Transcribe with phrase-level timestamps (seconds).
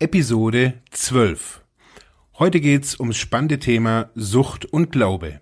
[0.00, 1.62] Episode 12.
[2.40, 5.40] Heute geht's ums spannende Thema Sucht und Glaube.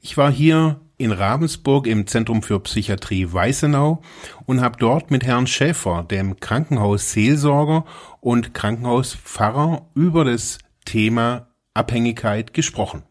[0.00, 4.00] Ich war hier in Ravensburg im Zentrum für Psychiatrie Weißenau
[4.46, 7.84] und habe dort mit Herrn Schäfer, dem Krankenhausseelsorger
[8.20, 10.56] und Krankenhauspfarrer, über das
[10.86, 13.02] Thema Abhängigkeit gesprochen.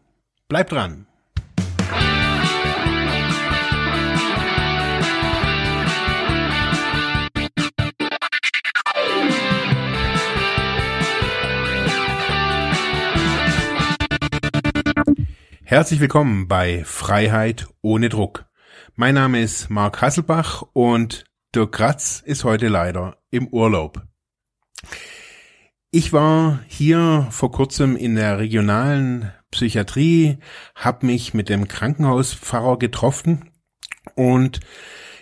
[0.48, 1.06] Bleibt dran!
[15.68, 18.46] Herzlich willkommen bei Freiheit ohne Druck.
[18.94, 21.24] Mein Name ist Marc Hasselbach und
[21.56, 24.00] Dirk Kratz ist heute leider im Urlaub.
[25.90, 30.38] Ich war hier vor kurzem in der regionalen Psychiatrie,
[30.76, 33.50] habe mich mit dem Krankenhauspfarrer getroffen
[34.14, 34.60] und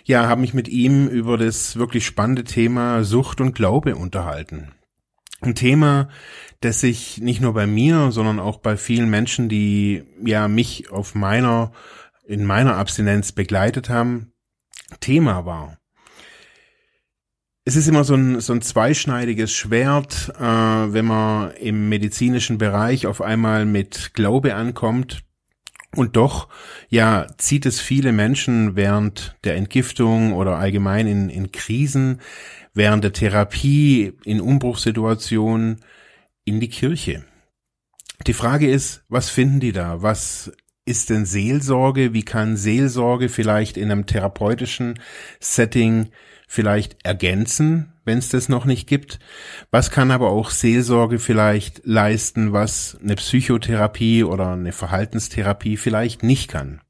[0.03, 4.75] ja, habe mich mit ihm über das wirklich spannende Thema Sucht und Glaube unterhalten.
[5.41, 6.09] Ein Thema,
[6.65, 11.15] das sich nicht nur bei mir, sondern auch bei vielen Menschen, die ja mich auf
[11.15, 11.71] meiner,
[12.25, 14.33] in meiner Abstinenz begleitet haben,
[14.99, 15.77] Thema war.
[17.65, 23.07] Es ist immer so ein, so ein zweischneidiges Schwert, äh, wenn man im medizinischen Bereich
[23.07, 25.23] auf einmal mit Glaube ankommt.
[25.95, 26.49] Und doch,
[26.89, 32.21] ja, zieht es viele Menschen während der Entgiftung oder allgemein in, in Krisen,
[32.73, 35.81] während der Therapie, in Umbruchssituationen
[36.45, 37.25] in die Kirche.
[38.27, 40.01] Die Frage ist, was finden die da?
[40.01, 40.51] Was
[40.85, 42.13] ist denn Seelsorge?
[42.13, 44.99] Wie kann Seelsorge vielleicht in einem therapeutischen
[45.39, 46.11] Setting
[46.47, 49.19] vielleicht ergänzen, wenn es das noch nicht gibt?
[49.71, 56.49] Was kann aber auch Seelsorge vielleicht leisten, was eine Psychotherapie oder eine Verhaltenstherapie vielleicht nicht
[56.49, 56.81] kann?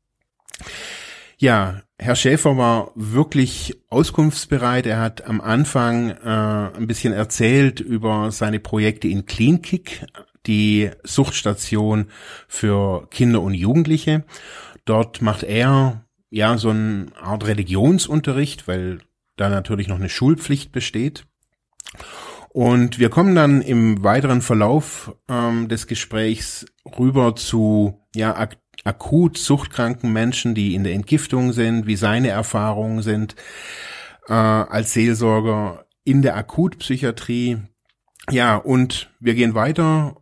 [1.38, 4.86] Ja, Herr Schäfer war wirklich auskunftsbereit.
[4.86, 10.06] Er hat am Anfang äh, ein bisschen erzählt über seine Projekte in Clean Kick,
[10.46, 12.08] die Suchtstation
[12.48, 14.24] für Kinder und Jugendliche.
[14.86, 19.00] Dort macht er ja so eine Art Religionsunterricht, weil
[19.36, 21.26] da natürlich noch eine Schulpflicht besteht.
[22.50, 26.66] Und wir kommen dann im weiteren Verlauf ähm, des Gesprächs
[26.98, 28.34] rüber zu ja,
[28.84, 33.36] akut suchtkranken Menschen, die in der Entgiftung sind, wie seine Erfahrungen sind
[34.28, 37.58] äh, als Seelsorger in der Akutpsychiatrie.
[38.30, 40.18] Ja, und wir gehen weiter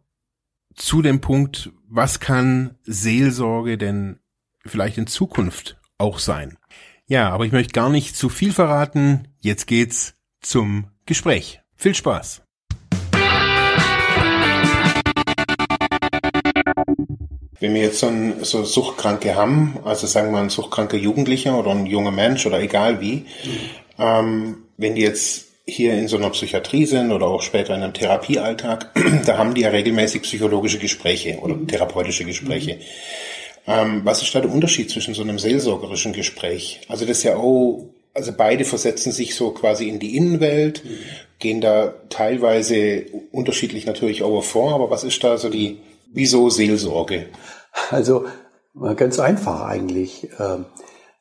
[0.76, 4.20] zu dem Punkt, was kann Seelsorge denn
[4.66, 6.58] vielleicht in Zukunft auch sein?
[7.06, 9.28] Ja, aber ich möchte gar nicht zu viel verraten.
[9.40, 11.62] Jetzt geht's zum Gespräch.
[11.76, 12.43] Viel Spaß!
[17.64, 21.58] Wenn wir jetzt so, ein, so Suchtkranke haben, also sagen wir mal ein suchtkranker Jugendlicher
[21.58, 23.26] oder ein junger Mensch oder egal wie, mhm.
[23.98, 27.94] ähm, wenn die jetzt hier in so einer Psychiatrie sind oder auch später in einem
[27.94, 28.92] Therapiealltag,
[29.26, 31.70] da haben die ja regelmäßig psychologische Gespräche oder mhm.
[31.70, 32.76] therapeutische Gespräche.
[32.76, 32.82] Mhm.
[33.66, 36.82] Ähm, was ist da der Unterschied zwischen so einem seelsorgerischen Gespräch?
[36.90, 40.98] Also das ist ja auch, also beide versetzen sich so quasi in die Innenwelt, mhm.
[41.40, 45.78] gehen da teilweise unterschiedlich natürlich auch vor, aber was ist da so die,
[46.14, 47.28] Wieso Seelsorge?
[47.90, 48.26] Also
[48.96, 50.30] ganz einfach eigentlich.
[50.40, 50.66] Ähm,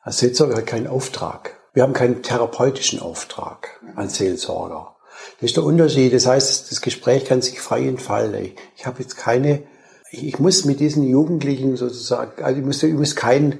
[0.01, 1.57] als Seelsorger hat keinen Auftrag.
[1.73, 4.95] Wir haben keinen therapeutischen Auftrag als Seelsorger.
[5.39, 6.13] Das ist der Unterschied.
[6.13, 8.51] Das heißt, das Gespräch kann sich frei entfalten.
[8.75, 9.63] Ich habe jetzt keine,
[10.11, 13.59] ich muss mit diesen Jugendlichen sozusagen, also ich muss, ich muss keinen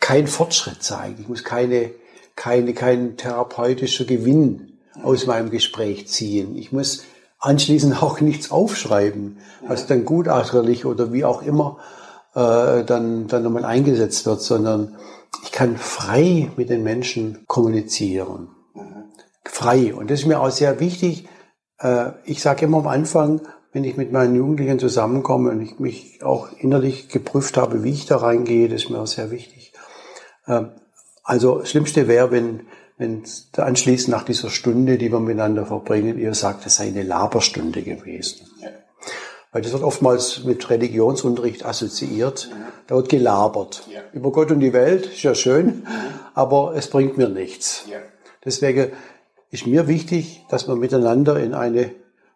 [0.00, 1.18] kein Fortschritt zeigen.
[1.20, 1.92] Ich muss keine,
[2.34, 6.56] keine, kein therapeutischer Gewinn aus meinem Gespräch ziehen.
[6.56, 7.04] Ich muss
[7.44, 11.78] anschließend auch nichts aufschreiben, was dann gutachterlich oder wie auch immer
[12.34, 14.96] äh, dann, dann nochmal eingesetzt wird, sondern
[15.42, 18.48] ich kann frei mit den Menschen kommunizieren.
[19.44, 19.94] Frei.
[19.94, 21.28] Und das ist mir auch sehr wichtig.
[21.78, 26.22] Äh, ich sage immer am Anfang, wenn ich mit meinen Jugendlichen zusammenkomme und ich mich
[26.22, 29.74] auch innerlich geprüft habe, wie ich da reingehe, das ist mir auch sehr wichtig.
[30.46, 30.62] Äh,
[31.22, 32.66] also das Schlimmste wäre, wenn
[32.96, 33.24] wenn
[33.56, 38.46] anschließend nach dieser Stunde, die wir miteinander verbringen, ihr sagt, es sei eine Laberstunde gewesen.
[38.60, 38.68] Ja.
[39.52, 42.48] Weil das wird oftmals mit Religionsunterricht assoziiert.
[42.50, 42.56] Ja.
[42.86, 43.86] Da wird gelabert.
[43.92, 44.00] Ja.
[44.12, 45.86] Über Gott und die Welt, ist ja schön,
[46.34, 47.86] aber es bringt mir nichts.
[48.44, 48.92] Deswegen
[49.50, 51.90] ist mir wichtig, dass man miteinander in eine,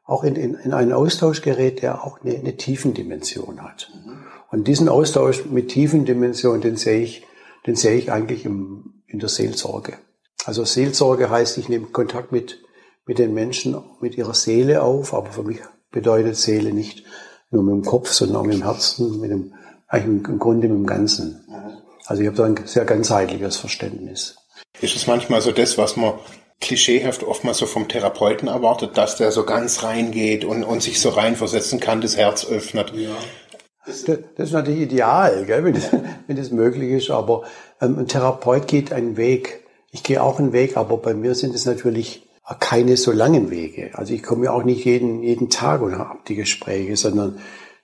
[0.04, 3.90] auch in, in, in einen Austausch gerät, der auch eine, eine Tiefendimension hat.
[3.92, 4.12] Mhm.
[4.50, 7.26] Und diesen Austausch mit Tiefendimension, den sehe ich,
[7.66, 9.98] den sehe ich eigentlich im, in der Seelsorge.
[10.44, 12.62] Also Seelsorge heißt, ich nehme Kontakt mit,
[13.06, 15.58] mit den Menschen, mit ihrer Seele auf, aber für mich
[15.90, 17.04] bedeutet Seele nicht
[17.50, 19.54] nur mit dem Kopf, sondern auch mit dem Herzen, mit dem,
[19.88, 21.44] eigentlich im Grunde mit dem Ganzen.
[22.06, 24.36] Also ich habe da ein sehr ganzheitliches Verständnis.
[24.80, 26.14] Ist es manchmal so das, was man
[26.60, 31.10] klischeehaft oftmals so vom Therapeuten erwartet, dass der so ganz reingeht und, und sich so
[31.10, 32.92] reinversetzen kann, das Herz öffnet.
[32.94, 33.16] Ja.
[33.86, 35.90] Das, das ist natürlich ideal, gell, wenn, das,
[36.26, 37.44] wenn das möglich ist, aber
[37.80, 39.64] ähm, ein Therapeut geht einen Weg.
[39.90, 42.28] Ich gehe auch einen Weg, aber bei mir sind es natürlich
[42.60, 43.90] keine so langen Wege.
[43.94, 47.38] Also ich komme ja auch nicht jeden, jeden Tag und habe die Gespräche, sondern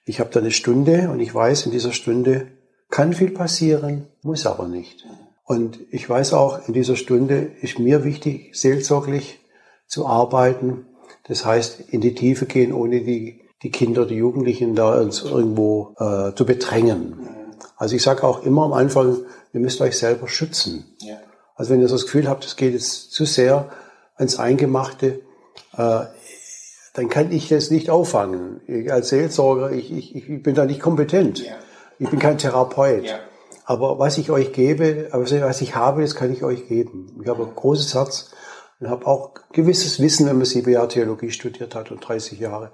[0.05, 2.49] ich habe da eine Stunde und ich weiß, in dieser Stunde
[2.91, 5.07] kann viel passieren, muss aber nicht.
[5.45, 9.41] Und ich weiß auch, in dieser Stunde ist mir wichtig, seelsorglich
[9.87, 10.87] zu arbeiten.
[11.25, 16.35] Das heißt, in die Tiefe gehen, ohne die, die Kinder, die Jugendlichen da irgendwo äh,
[16.35, 17.19] zu bedrängen.
[17.77, 19.19] Also ich sage auch immer am Anfang,
[19.53, 20.97] ihr müsst euch selber schützen.
[21.01, 21.19] Ja.
[21.55, 23.71] Also wenn ihr so das Gefühl habt, es geht jetzt zu sehr
[24.17, 25.21] ans Eingemachte,
[25.77, 26.01] äh,
[26.95, 28.61] dann kann ich das nicht auffangen.
[28.67, 31.45] Ich, als Seelsorger, ich, ich, ich bin da nicht kompetent.
[31.45, 31.55] Ja.
[31.99, 33.05] Ich bin kein Therapeut.
[33.05, 33.19] Ja.
[33.65, 37.19] Aber was ich euch gebe, was ich habe, das kann ich euch geben.
[37.23, 38.31] Ich habe ein großes Herz
[38.79, 42.71] und habe auch gewisses Wissen, wenn man sieben Jahre Theologie studiert hat und 30 Jahre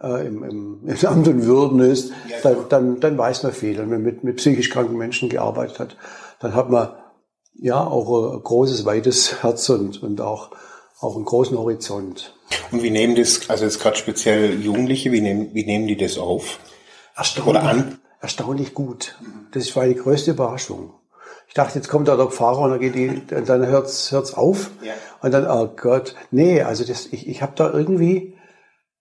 [0.00, 3.80] äh, im, im, im Amt und Würden ist, dann, dann, dann weiß man viel.
[3.80, 5.96] Und wenn man mit, mit psychisch kranken Menschen gearbeitet hat,
[6.40, 6.90] dann hat man
[7.58, 10.50] ja auch ein großes, weites Herz und, und auch,
[11.00, 12.34] auch einen großen Horizont.
[12.70, 16.18] Und wie nehmen das, also jetzt gerade speziell Jugendliche, wie nehmen, wie nehmen die das
[16.18, 16.58] auf?
[17.16, 17.98] Erstaunlich, Oder an?
[18.20, 19.18] erstaunlich gut.
[19.52, 20.94] Das war die größte Überraschung.
[21.48, 24.70] Ich dachte, jetzt kommt da der Pfarrer und dann geht die, dann hört's, hört's auf.
[24.82, 24.92] Ja.
[25.22, 28.36] Und dann, oh Gott, nee, also das, ich, ich habe da irgendwie,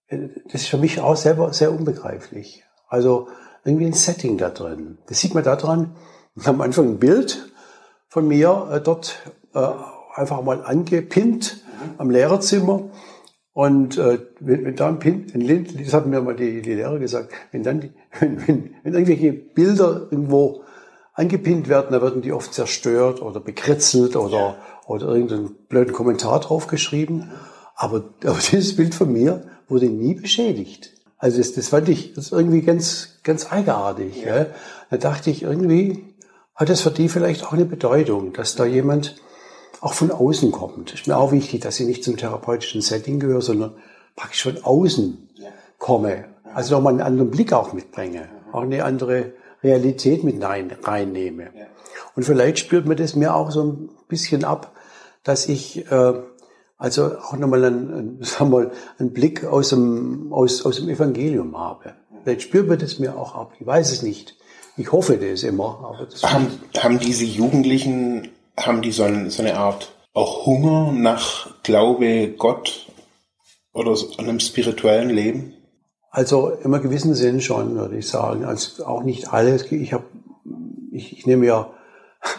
[0.10, 2.64] das ist für mich auch selber sehr unbegreiflich.
[2.88, 3.28] Also
[3.66, 4.98] irgendwie ein Setting da drin.
[5.08, 5.96] Das sieht man da dran.
[6.46, 7.50] Am Anfang ein Bild
[8.10, 9.20] von mir äh, dort
[9.54, 9.68] äh,
[10.16, 11.62] einfach mal angepinnt
[11.98, 12.90] am Lehrerzimmer.
[13.54, 16.76] Und äh, wenn, wenn da ein Pin, ein Lind, das hatten mir mal die, die
[16.76, 20.62] Lehrer gesagt, wenn dann die, wenn, wenn, wenn irgendwelche Bilder irgendwo
[21.14, 24.56] angepinnt werden, dann werden die oft zerstört oder bekritzelt oder, ja.
[24.86, 27.32] oder irgendeinen blöden Kommentar draufgeschrieben.
[27.76, 30.94] Aber, aber dieses Bild von mir wurde nie beschädigt.
[31.18, 34.24] Also das, das fand ich das irgendwie ganz, ganz eigenartig.
[34.24, 34.38] Ja.
[34.38, 34.46] Ja.
[34.92, 36.07] Da dachte ich, irgendwie
[36.58, 39.16] hat das für die vielleicht auch eine Bedeutung, dass da jemand
[39.80, 40.94] auch von außen kommt.
[40.94, 43.76] Ist mir auch wichtig, dass ich nicht zum therapeutischen Setting gehöre, sondern
[44.16, 45.30] praktisch von außen
[45.78, 46.26] komme.
[46.54, 48.28] Also nochmal einen anderen Blick auch mitbringe.
[48.52, 49.34] Auch eine andere
[49.64, 51.50] Realität mit reinnehme.
[52.16, 54.76] Und vielleicht spürt man das mir auch so ein bisschen ab,
[55.24, 56.14] dass ich äh,
[56.78, 61.58] also auch nochmal einen, sagen wir mal, einen Blick aus dem, aus, aus dem Evangelium
[61.58, 61.94] habe.
[62.24, 63.54] Vielleicht spürt man das mir auch ab.
[63.60, 64.36] Ich weiß es nicht.
[64.78, 65.80] Ich hoffe das immer.
[65.84, 66.48] Aber das haben,
[66.78, 72.88] haben diese Jugendlichen, haben die so, ein, so eine Art auch Hunger nach Glaube, Gott
[73.74, 75.54] oder so einem spirituellen Leben?
[76.10, 78.46] Also im gewissen Sinn schon, würde ich sagen.
[78.46, 79.72] Also auch nicht alles.
[79.72, 80.06] Ich habe,
[80.92, 81.70] ich, ich nehme ja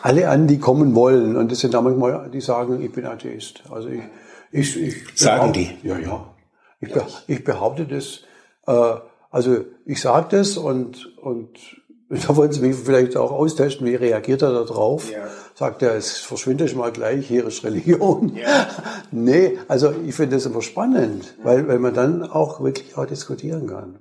[0.02, 1.36] alle an, die kommen wollen.
[1.36, 3.62] Und das sind da manchmal, die sagen, ich bin Atheist.
[3.70, 4.02] Also ich,
[4.50, 5.76] ich, ich sagen die?
[5.82, 6.34] Ja, ja.
[6.80, 6.90] Ich,
[7.26, 8.20] ich behaupte das.
[8.66, 9.00] Äh,
[9.30, 11.58] also ich sage das und und
[12.10, 15.10] da wollen Sie mich vielleicht auch austesten, wie reagiert er da drauf?
[15.10, 15.28] Ja.
[15.54, 18.34] Sagt er, es verschwindet mal gleich, hier ist Religion.
[18.34, 18.68] Ja.
[19.10, 23.66] nee, also ich finde das immer spannend, weil, weil man dann auch wirklich auch diskutieren
[23.66, 23.98] kann.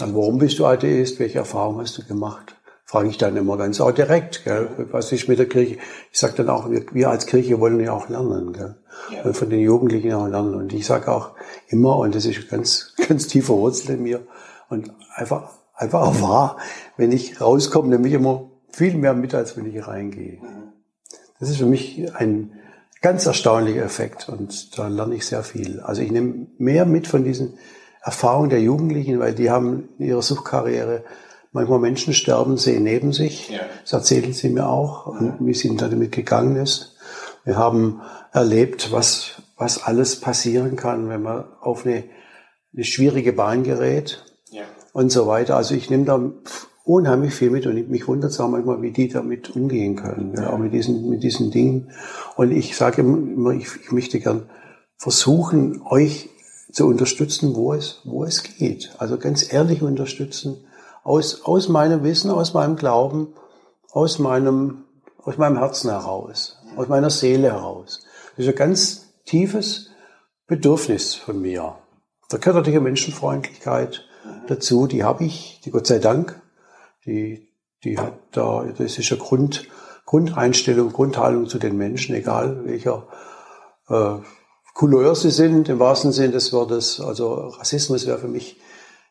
[0.00, 1.20] Also warum bist du Atheist?
[1.20, 2.56] Welche Erfahrungen hast du gemacht?
[2.84, 4.68] Frage ich dann immer ganz auch direkt, gell?
[4.90, 5.78] was ist mit der Kirche?
[6.12, 8.76] Ich sage dann auch, wir, wir, als Kirche wollen ja auch lernen, gell?
[9.10, 9.32] Ja.
[9.32, 10.54] von den Jugendlichen auch lernen.
[10.54, 11.32] Und ich sage auch
[11.68, 14.26] immer, und das ist ganz, ganz tiefer Wurzel in mir,
[14.68, 16.56] und einfach einfach auch wahr,
[16.96, 20.38] wenn ich rauskomme, nehme ich immer viel mehr mit, als wenn ich reingehe.
[21.40, 22.52] Das ist für mich ein
[23.00, 25.80] ganz erstaunlicher Effekt und da lerne ich sehr viel.
[25.80, 27.58] Also ich nehme mehr mit von diesen
[28.02, 31.04] Erfahrungen der Jugendlichen, weil die haben in ihrer Suchtkarriere
[31.52, 33.50] manchmal Menschen sterben sehen neben sich.
[33.50, 33.60] Ja.
[33.82, 36.96] Das erzählen sie mir auch und wie es ihnen damit gegangen ist.
[37.44, 38.00] Wir haben
[38.32, 42.04] erlebt, was, was alles passieren kann, wenn man auf eine,
[42.74, 44.24] eine schwierige Bahn gerät
[44.94, 45.56] und so weiter.
[45.56, 46.18] Also ich nehme da
[46.84, 50.50] unheimlich viel mit und mich wundert es auch manchmal, wie die damit umgehen können, ja,
[50.50, 51.90] auch mit diesen, mit diesen Dingen.
[52.36, 54.48] Und ich sage immer, ich, ich möchte gern
[54.96, 56.30] versuchen, euch
[56.72, 58.94] zu unterstützen, wo es, wo es geht.
[58.98, 60.64] Also ganz ehrlich unterstützen,
[61.02, 63.34] aus, aus meinem Wissen, aus meinem Glauben,
[63.90, 64.84] aus meinem,
[65.22, 68.06] aus meinem Herzen heraus, aus meiner Seele heraus.
[68.36, 69.90] Das ist ein ganz tiefes
[70.46, 71.76] Bedürfnis von mir.
[72.28, 74.04] Da gehört natürlich Menschenfreundlichkeit,
[74.46, 76.40] dazu, die habe ich, die Gott sei Dank,
[77.04, 77.48] die,
[77.82, 79.68] die hat da, das ist eine Grund,
[80.06, 83.06] Grundeinstellung, Grundhaltung zu den Menschen, egal welcher
[83.88, 84.16] äh,
[84.74, 87.00] Couleur sie sind, im wahrsten Sinne des Wortes.
[87.00, 88.60] Also Rassismus wäre für mich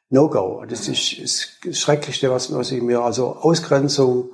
[0.10, 0.64] No-Go.
[0.68, 4.30] Das ist das Schrecklichste, was, was ich mir, also Ausgrenzung,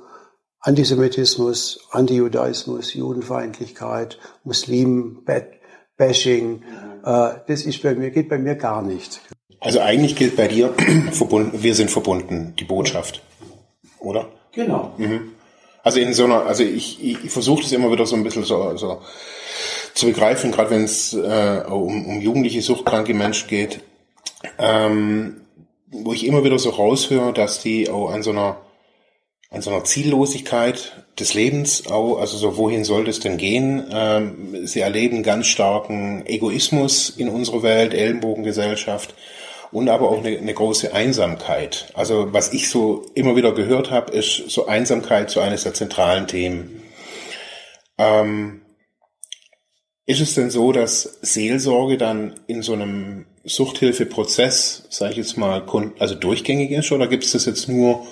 [0.60, 6.62] Antisemitismus, Antijudaismus, Judenfeindlichkeit, Muslim-Bashing.
[7.04, 9.22] Äh, das ist bei mir, geht bei mir gar nicht.
[9.60, 10.74] Also eigentlich gilt bei dir,
[11.12, 13.22] verbunden, wir sind verbunden, die Botschaft.
[13.98, 14.28] Oder?
[14.52, 14.94] Genau.
[14.96, 15.32] Mhm.
[15.82, 18.44] Also in so einer, also ich, ich, ich versuche das immer wieder so ein bisschen
[18.44, 19.00] so, so
[19.94, 23.80] zu begreifen, gerade wenn es äh, um, um jugendliche, suchtkranke Menschen geht,
[24.58, 25.42] ähm,
[25.90, 28.58] wo ich immer wieder so raushöre, dass die auch an so einer
[29.52, 33.84] an so einer Ziellosigkeit des Lebens auch, also so wohin soll es denn gehen?
[33.92, 39.14] Ähm, sie erleben ganz starken Egoismus in unserer Welt, Ellenbogengesellschaft
[39.72, 41.92] und aber auch eine, eine große Einsamkeit.
[41.94, 46.26] Also was ich so immer wieder gehört habe, ist so Einsamkeit so eines der zentralen
[46.26, 46.82] Themen.
[47.98, 48.62] Ähm,
[50.06, 55.64] ist es denn so, dass Seelsorge dann in so einem Suchthilfeprozess, sage ich jetzt mal,
[55.98, 58.06] also durchgängig ist oder gibt es das jetzt nur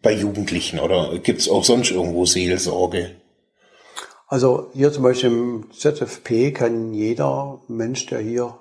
[0.00, 3.16] bei Jugendlichen oder gibt es auch sonst irgendwo Seelsorge?
[4.26, 8.58] Also hier zum Beispiel im ZFP kann jeder Mensch, der hier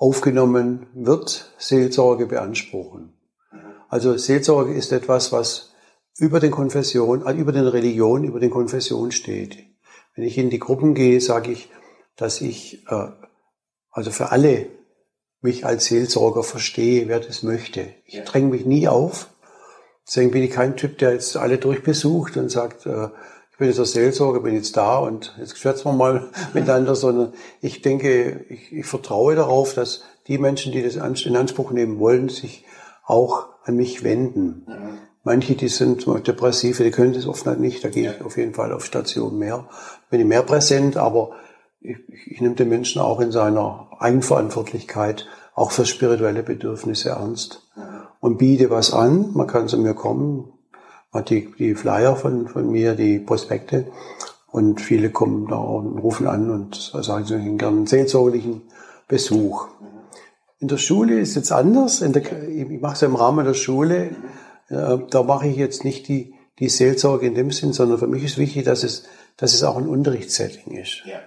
[0.00, 3.12] aufgenommen wird, Seelsorge beanspruchen.
[3.90, 5.74] Also Seelsorge ist etwas, was
[6.16, 9.58] über den Konfession, äh, über den Religionen, über den Konfessionen steht.
[10.16, 11.68] Wenn ich in die Gruppen gehe, sage ich,
[12.16, 13.08] dass ich äh,
[13.90, 14.66] also für alle
[15.42, 17.94] mich als Seelsorger verstehe, wer das möchte.
[18.06, 19.28] Ich dränge mich nie auf.
[20.06, 23.08] Deswegen bin ich kein Typ, der jetzt alle durchbesucht und sagt, äh,
[23.60, 27.82] bin jetzt der Seelsorger, bin jetzt da und jetzt schwätzen wir mal miteinander, sondern ich
[27.82, 32.64] denke, ich, ich vertraue darauf, dass die Menschen, die das in Anspruch nehmen wollen, sich
[33.04, 34.64] auch an mich wenden.
[34.66, 34.98] Mhm.
[35.24, 38.72] Manche, die sind depressive, die können das oft nicht, da gehe ich auf jeden Fall
[38.72, 39.68] auf Station mehr,
[40.08, 41.32] bin ich mehr präsent, aber
[41.82, 47.68] ich, ich, ich nehme den Menschen auch in seiner Eigenverantwortlichkeit auch für spirituelle Bedürfnisse ernst
[47.76, 47.82] mhm.
[48.20, 49.32] und biete was an.
[49.34, 50.50] Man kann zu mir kommen,
[51.28, 53.86] die, die Flyer von, von mir, die Prospekte.
[54.50, 58.62] Und viele kommen da und rufen an und sagen, sie hätten gerne einen seelsorglichen
[59.08, 59.68] Besuch.
[60.58, 62.00] In der Schule ist es jetzt anders.
[62.00, 64.10] Der, ich mache es ja im Rahmen der Schule.
[64.68, 68.38] Da mache ich jetzt nicht die, die Seelsorge in dem Sinn, sondern für mich ist
[68.38, 69.04] wichtig, dass es,
[69.36, 71.02] dass es auch ein Unterrichtssetting ist.
[71.06, 71.20] Ja.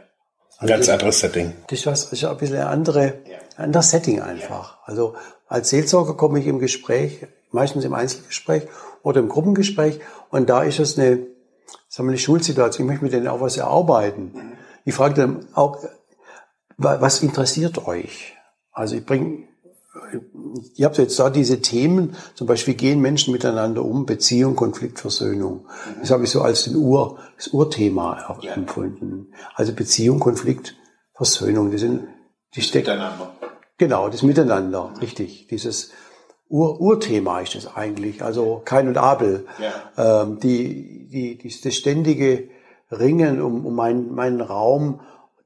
[0.59, 1.53] Ein ganz anderes Setting.
[1.67, 3.19] Das ist, was, ist ein bisschen ein, andere,
[3.57, 4.77] ein anderes Setting einfach.
[4.85, 5.15] Also
[5.47, 8.63] als Seelsorger komme ich im Gespräch, meistens im Einzelgespräch
[9.03, 9.99] oder im Gruppengespräch.
[10.29, 11.27] Und da ist es eine,
[11.87, 12.87] sagen wir, eine Schulsituation.
[12.87, 14.53] Ich möchte mit denen auch was erarbeiten.
[14.85, 15.77] Ich frage dann auch,
[16.77, 18.33] was interessiert euch?
[18.71, 19.43] Also ich bringe,
[20.75, 24.99] ihr habt jetzt da diese Themen, zum Beispiel, wie gehen Menschen miteinander um, Beziehung, Konflikt,
[24.99, 25.67] Versöhnung.
[25.99, 29.31] Das habe ich so als den Ur, das Urthema empfunden.
[29.53, 30.75] Also Beziehung, Konflikt,
[31.13, 32.07] Versöhnung, die sind,
[32.55, 32.89] die stecken.
[32.89, 33.35] Miteinander.
[33.77, 35.47] Genau, das Miteinander, richtig.
[35.47, 35.91] Dieses,
[36.49, 39.45] Ur Urthema ist es eigentlich, also Kain und Abel.
[39.59, 40.23] Ja.
[40.23, 42.49] Ähm, die, die, die, das ständige
[42.91, 44.99] Ringen um, um meinen, meinen Raum,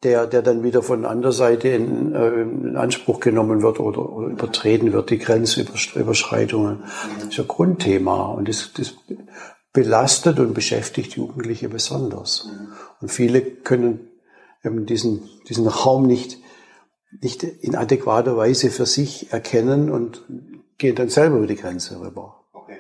[0.04, 4.28] der, der dann wieder von anderer Seite in, äh, in Anspruch genommen wird oder, oder
[4.28, 6.78] übertreten wird, die Grenzüberschreitungen.
[6.78, 6.84] Mhm.
[7.20, 8.94] Das ist ein Grundthema und das, das
[9.74, 12.46] belastet und beschäftigt Jugendliche besonders.
[12.46, 12.74] Mhm.
[13.02, 14.08] Und viele können
[14.64, 16.38] eben diesen, diesen Raum nicht,
[17.22, 20.24] nicht in adäquater Weise für sich erkennen und
[20.78, 22.46] gehen dann selber über die Grenze rüber.
[22.54, 22.80] Okay.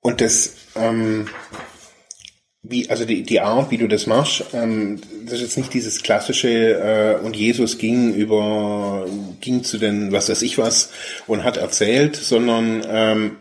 [0.00, 1.28] Und das, ähm,
[2.62, 6.02] wie, also die, die Art, wie du das machst, ähm, das ist jetzt nicht dieses
[6.02, 9.06] klassische äh, und Jesus ging über,
[9.40, 10.90] ging zu den, was weiß ich was,
[11.26, 13.36] und hat erzählt, sondern ähm,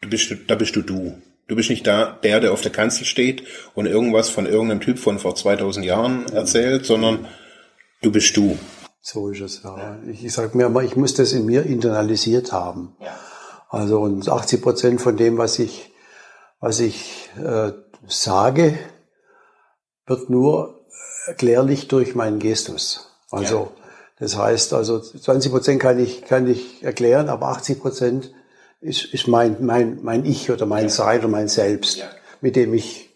[0.00, 1.20] du bist, da bist du du.
[1.48, 3.42] Du bist nicht da, der, der auf der Kanzel steht
[3.74, 7.26] und irgendwas von irgendeinem Typ von vor 2000 Jahren erzählt, sondern
[8.00, 8.58] du bist du.
[9.04, 9.98] So ist es, ja.
[10.06, 12.96] Ich, ich sage mir immer, ich muss das in mir internalisiert haben.
[13.00, 13.18] Ja.
[13.68, 15.92] Also und 80 Prozent von dem, was ich,
[16.60, 17.72] was ich äh,
[18.06, 18.78] sage,
[20.06, 20.86] wird nur
[21.26, 23.10] erklärlich durch meinen Gestus.
[23.30, 23.82] Also ja.
[24.20, 28.32] das heißt, also 20 Prozent kann ich, kann ich erklären, aber 80 Prozent
[28.80, 30.90] ist, ist mein, mein, mein Ich oder mein ja.
[30.90, 32.06] Sein oder mein Selbst, ja.
[32.40, 33.10] mit dem ich,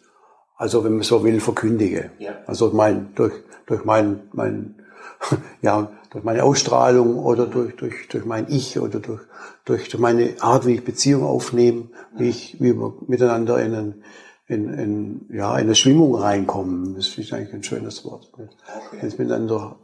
[0.56, 2.10] also wenn man so will, verkündige.
[2.46, 3.34] Also mein, durch,
[3.66, 4.82] durch mein, mein
[5.62, 9.20] ja, durch meine Ausstrahlung oder durch, durch, durch mein Ich oder durch,
[9.64, 14.04] durch meine Art, wie ich Beziehung aufnehme, wie ich, wie wir miteinander in, einen,
[14.46, 16.94] in, in, ja, in eine Schwingung reinkommen.
[16.94, 18.30] Das ist eigentlich ein schönes Wort.
[18.32, 18.48] Okay.
[18.92, 19.76] Wenn es miteinander,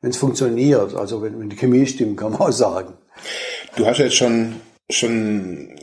[0.00, 2.94] wenn es funktioniert, also wenn, wenn die Chemie stimmt, kann man auch sagen.
[3.76, 4.56] Du hast jetzt schon
[4.90, 5.76] schon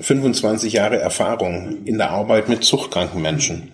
[0.00, 3.72] 25 Jahre Erfahrung in der Arbeit mit zuchtkranken Menschen.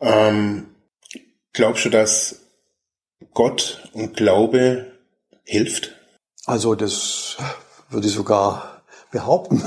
[0.00, 0.68] Ähm,
[1.52, 2.41] glaubst du, dass
[3.34, 4.92] Gott und Glaube
[5.44, 5.96] hilft?
[6.46, 7.36] Also das
[7.90, 9.62] würde ich sogar behaupten.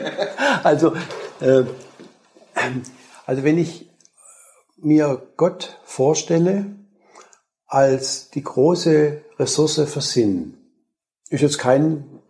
[0.62, 0.92] also
[1.40, 1.64] Äh,
[3.26, 3.88] also wenn ich
[4.76, 6.66] mir Gott vorstelle
[7.66, 10.54] als die große Ressource für Sinn,
[11.28, 12.20] ist jetzt kein,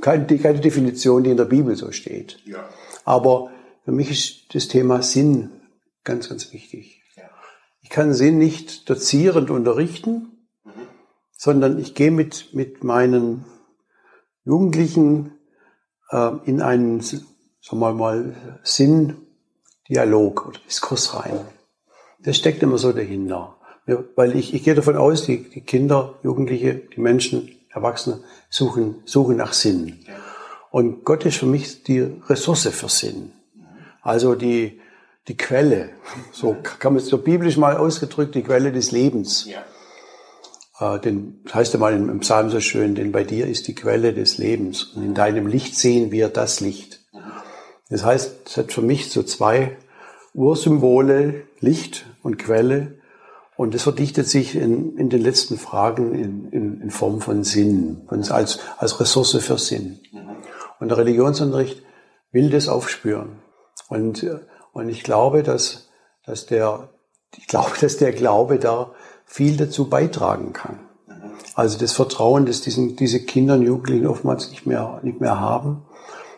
[0.00, 2.38] kein, keine Definition, die in der Bibel so steht.
[2.46, 2.68] Ja.
[3.04, 3.50] Aber
[3.84, 5.50] für mich ist das Thema Sinn
[6.04, 7.01] ganz, ganz wichtig.
[7.82, 10.46] Ich kann Sinn nicht dozierend unterrichten,
[11.32, 13.44] sondern ich gehe mit, mit meinen
[14.44, 15.32] Jugendlichen
[16.10, 17.26] äh, in einen, sagen
[17.68, 21.40] wir mal, Sinndialog oder Diskurs rein.
[22.20, 23.56] Das steckt immer so dahinter.
[24.14, 29.36] Weil ich, ich gehe davon aus, die, die Kinder, Jugendliche, die Menschen, Erwachsene suchen, suchen
[29.36, 30.04] nach Sinn.
[30.70, 33.32] Und Gott ist für mich die Ressource für Sinn.
[34.02, 34.80] Also die,
[35.28, 35.90] die Quelle.
[36.32, 39.46] So kann man es so biblisch mal ausgedrückt, die Quelle des Lebens.
[39.46, 39.64] Ja.
[40.94, 43.74] Äh, den, das heißt ja mal im, Psalm so schön, denn bei dir ist die
[43.74, 44.84] Quelle des Lebens.
[44.84, 47.00] Und in deinem Licht sehen wir das Licht.
[47.88, 49.76] Das heißt, es hat für mich so zwei
[50.34, 52.98] Ursymbole, Licht und Quelle.
[53.56, 58.02] Und das verdichtet sich in, in den letzten Fragen in, in, in Form von Sinn,
[58.08, 60.00] von, als, als Ressource für Sinn.
[60.80, 61.82] Und der Religionsunterricht
[62.32, 63.40] will das aufspüren.
[63.88, 64.26] Und,
[64.72, 65.88] und ich glaube, dass,
[66.24, 66.88] dass der,
[67.36, 68.92] ich glaube, dass der Glaube da
[69.24, 70.80] viel dazu beitragen kann.
[71.54, 75.84] Also das Vertrauen, das diesen, diese Kinder und Jugendlichen oftmals nicht mehr, nicht mehr haben,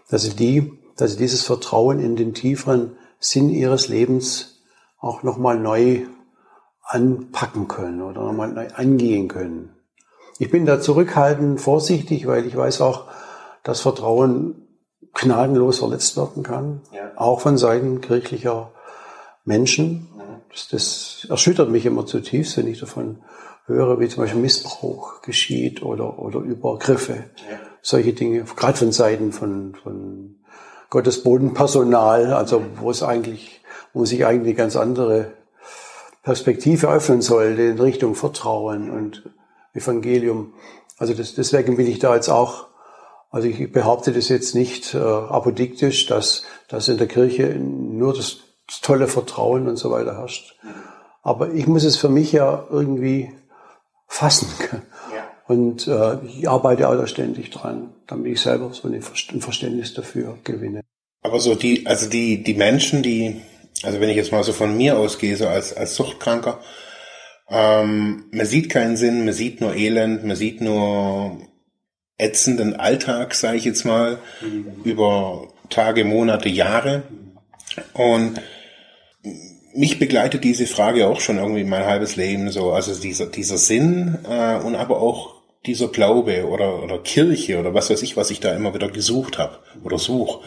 [0.09, 4.61] dass sie die, dass sie dieses Vertrauen in den tieferen Sinn ihres Lebens
[4.99, 6.07] auch nochmal neu
[6.83, 9.71] anpacken können oder nochmal neu angehen können.
[10.39, 13.07] Ich bin da zurückhaltend, vorsichtig, weil ich weiß auch,
[13.63, 14.64] dass Vertrauen
[15.13, 17.11] gnadenlos verletzt werden kann, ja.
[17.17, 18.73] auch von Seiten kirchlicher
[19.45, 20.09] Menschen.
[20.17, 20.23] Mhm.
[20.51, 23.19] Das, das, erschüttert mich immer zutiefst, wenn ich davon
[23.67, 27.15] höre, wie zum Beispiel Missbrauch geschieht oder, oder Übergriffe,
[27.51, 27.59] ja.
[27.81, 30.37] solche Dinge, gerade von Seiten von, von
[30.91, 33.63] Gottes Bodenpersonal, also wo es eigentlich,
[33.95, 35.33] wo sich eigentlich eine ganz andere
[36.23, 39.23] Perspektive öffnen soll in Richtung Vertrauen und
[39.75, 40.55] Evangelium.
[40.99, 42.69] Also das, deswegen will ich da jetzt auch,
[43.35, 48.39] also ich behaupte das jetzt nicht äh, apodiktisch, dass, dass in der Kirche nur das,
[48.81, 50.57] tolle Vertrauen und so weiter herrscht.
[51.23, 53.31] Aber ich muss es für mich ja irgendwie
[54.07, 54.49] fassen.
[55.15, 55.25] Ja.
[55.47, 60.39] Und äh, ich arbeite auch da ständig dran, damit ich selber so ein Verständnis dafür
[60.45, 60.81] gewinne.
[61.23, 63.43] Aber so die, also die, die Menschen, die
[63.83, 66.61] also wenn ich jetzt mal so von mir ausgehe, so als, als Suchtkranker,
[67.49, 71.39] ähm, man sieht keinen Sinn, man sieht nur Elend, man sieht nur
[72.25, 74.67] ätzenden Alltag, sage ich jetzt mal, mhm.
[74.85, 77.03] über Tage, Monate, Jahre.
[77.93, 78.41] Und
[79.75, 82.73] mich begleitet diese Frage auch schon irgendwie mein halbes Leben so.
[82.73, 85.35] Also dieser, dieser Sinn äh, und aber auch
[85.67, 89.39] dieser Glaube oder, oder Kirche oder was weiß ich, was ich da immer wieder gesucht
[89.39, 90.41] habe oder suche.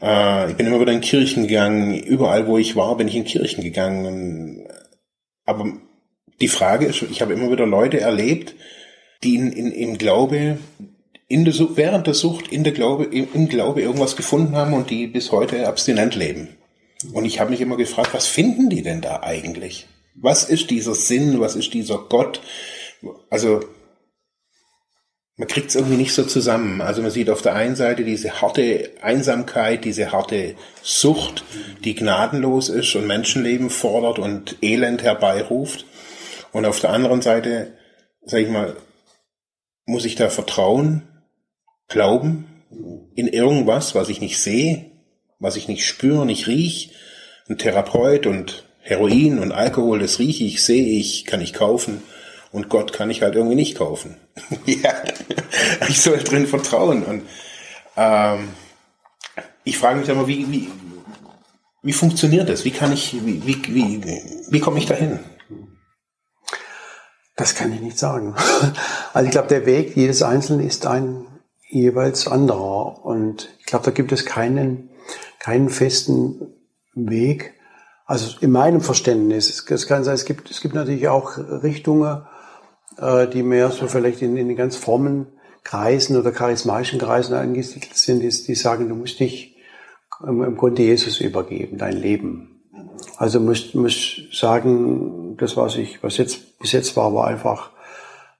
[0.00, 1.94] Äh, ich bin immer wieder in Kirchen gegangen.
[1.94, 4.66] Überall, wo ich war, bin ich in Kirchen gegangen.
[5.44, 5.72] Aber
[6.40, 8.54] die Frage ist, ich habe immer wieder Leute erlebt,
[9.22, 10.58] die in, in, im Glaube,
[11.28, 15.06] in der, während der Sucht, in der Glaube, im, Glaube irgendwas gefunden haben und die
[15.06, 16.56] bis heute abstinent leben.
[17.12, 19.86] Und ich habe mich immer gefragt, was finden die denn da eigentlich?
[20.14, 21.40] Was ist dieser Sinn?
[21.40, 22.40] Was ist dieser Gott?
[23.28, 23.60] Also
[25.36, 26.80] man kriegt es irgendwie nicht so zusammen.
[26.80, 31.44] Also man sieht auf der einen Seite diese harte Einsamkeit, diese harte Sucht,
[31.84, 35.84] die gnadenlos ist und Menschenleben fordert und Elend herbeiruft.
[36.52, 37.74] Und auf der anderen Seite,
[38.24, 38.76] sag ich mal,
[39.84, 41.05] muss ich da vertrauen,
[41.88, 42.46] glauben
[43.14, 44.90] in irgendwas, was ich nicht sehe,
[45.38, 46.92] was ich nicht spüre, nicht riech.
[47.48, 52.02] Ein Therapeut und Heroin und Alkohol, das rieche ich, sehe ich, kann ich kaufen.
[52.52, 54.16] Und Gott kann ich halt irgendwie nicht kaufen.
[54.66, 54.94] ja,
[55.88, 57.04] ich soll drin vertrauen.
[57.04, 57.22] Und
[57.96, 58.48] ähm,
[59.64, 60.68] ich frage mich immer, wie, wie,
[61.82, 62.64] wie funktioniert das?
[62.64, 65.20] Wie kann ich, wie, wie, wie, wie komme ich dahin?
[67.36, 68.34] Das kann ich nicht sagen.
[69.12, 71.26] Also ich glaube, der Weg jedes Einzelnen ist ein
[71.68, 73.04] jeweils anderer.
[73.04, 74.90] Und ich glaube, da gibt es keinen,
[75.38, 76.54] keinen festen
[76.94, 77.54] Weg.
[78.04, 82.22] Also in meinem Verständnis, es kann sein, es gibt, es gibt natürlich auch Richtungen,
[82.98, 85.26] äh, die mehr so vielleicht in, in ganz frommen
[85.64, 89.56] Kreisen oder charismatischen Kreisen angesiedelt sind, die, die sagen, du musst dich
[90.24, 92.62] im Grunde Jesus übergeben, dein Leben.
[93.16, 97.70] Also musst, musst sagen, das was ich, was jetzt bis jetzt war, war einfach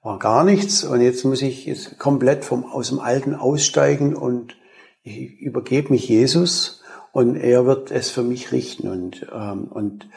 [0.07, 4.55] war gar nichts und jetzt muss ich jetzt komplett vom aus dem Alten aussteigen und
[5.03, 10.07] ich übergebe mich Jesus und er wird es für mich richten und ähm, und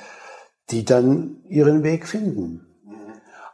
[0.71, 2.69] die dann ihren Weg finden.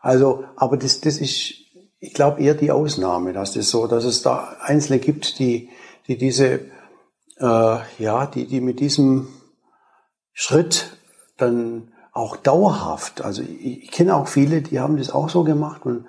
[0.02, 1.54] Also, aber das, das ist,
[2.00, 5.70] ich glaube, eher die Ausnahme, dass das so, dass es da Einzelne gibt, die,
[6.06, 6.60] die diese
[7.38, 9.28] äh, ja, die, die mit diesem
[10.34, 10.98] Schritt
[11.38, 15.84] dann auch dauerhaft, also ich, ich kenne auch viele, die haben das auch so gemacht
[15.84, 16.06] und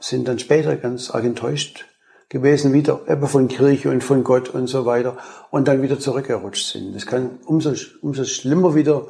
[0.00, 1.86] sind dann später ganz arg enttäuscht
[2.28, 5.16] gewesen, wieder eben von Kirche und von Gott und so weiter
[5.50, 6.96] und dann wieder zurückgerutscht sind.
[6.96, 9.06] Das kann umso, umso schlimmer wieder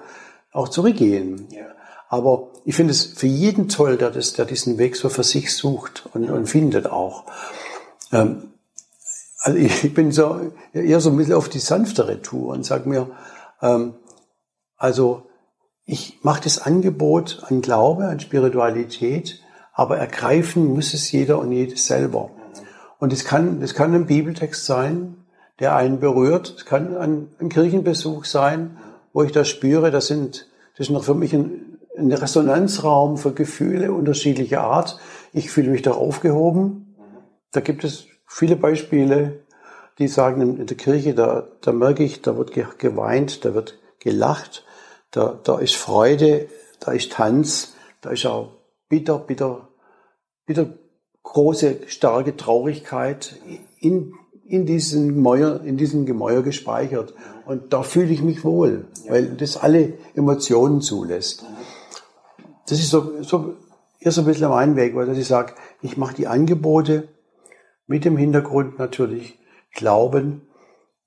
[0.53, 1.49] auch zurückgehen.
[1.51, 1.65] Ja.
[2.11, 5.55] Aber ich finde es für jeden toll, der, das, der diesen Weg so für sich
[5.55, 7.25] sucht und, und findet auch.
[8.13, 8.53] Ähm,
[9.41, 13.11] also ich bin so eher so ein bisschen auf die sanftere Tour und sage mir,
[13.63, 13.95] ähm,
[14.77, 15.23] also
[15.87, 19.41] ich mache das Angebot an Glaube, an Spiritualität,
[19.73, 22.31] aber ergreifen muss es jeder und jedes selber.
[22.99, 25.17] Und das kann, das kann ein Bibeltext sein,
[25.61, 26.55] der einen berührt.
[26.57, 28.79] Es kann ein, ein, Kirchenbesuch sein,
[29.13, 29.91] wo ich das spüre.
[29.91, 34.99] Das sind, das ist noch für mich ein, ein Resonanzraum für Gefühle unterschiedlicher Art.
[35.33, 36.97] Ich fühle mich da aufgehoben.
[37.53, 39.41] Da gibt es viele Beispiele,
[39.99, 44.65] die sagen, in der Kirche, da, da merke ich, da wird geweint, da wird gelacht,
[45.15, 46.49] da, da ist Freude,
[46.81, 48.51] da ist Tanz, da ist auch
[48.89, 49.69] bitter, bitter,
[50.45, 50.67] bitter
[51.23, 53.37] große, starke Traurigkeit
[53.79, 54.13] in,
[54.45, 57.15] in diesen Mäuer, in diesen Gemäuer gespeichert.
[57.47, 61.45] Und da fühle ich mich wohl, weil das alle Emotionen zulässt.
[62.67, 63.57] Das ist so, so,
[64.01, 67.09] so ein bisschen mein Weg, weil ich sage, ich mache die Angebote
[67.87, 69.39] mit dem Hintergrund natürlich,
[69.73, 70.43] Glauben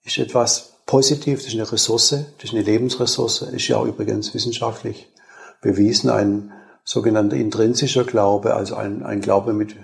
[0.03, 4.33] ist etwas positiv, das ist eine Ressource, das ist eine Lebensressource, ist ja auch übrigens
[4.33, 5.07] wissenschaftlich
[5.61, 9.75] bewiesen, ein sogenannter intrinsischer Glaube, also ein, ein Glaube mit,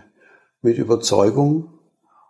[0.62, 1.70] mit Überzeugung,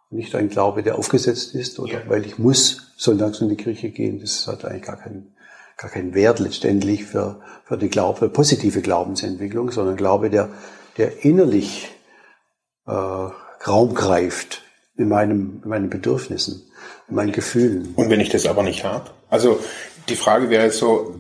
[0.10, 2.10] nicht ein Glaube, der aufgesetzt ist oder ja.
[2.10, 5.36] weil ich muss sonntags in die Kirche gehen, das hat eigentlich gar keinen,
[5.78, 10.50] gar keinen Wert letztendlich für, für die Glaube, positive Glaubensentwicklung, sondern Glaube, der,
[10.98, 11.90] der innerlich
[12.88, 14.64] äh, Raum greift
[14.98, 16.64] in, meinem, in meinen Bedürfnissen,
[17.10, 17.94] in meinen Gefühlen.
[17.96, 19.12] Und wenn ich das aber nicht habe?
[19.30, 19.60] Also
[20.10, 21.16] die Frage wäre so,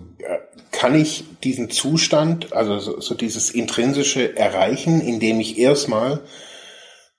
[0.71, 6.21] kann ich diesen Zustand, also so, so dieses intrinsische erreichen, indem ich erstmal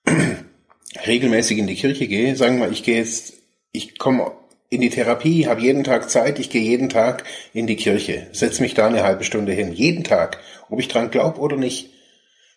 [1.06, 3.34] regelmäßig in die Kirche gehe, sagen wir ich gehe jetzt,
[3.72, 4.32] ich komme
[4.68, 8.60] in die Therapie, habe jeden Tag Zeit, ich gehe jeden Tag in die Kirche, setze
[8.60, 11.90] mich da eine halbe Stunde hin, jeden Tag, ob ich dran glaube oder nicht,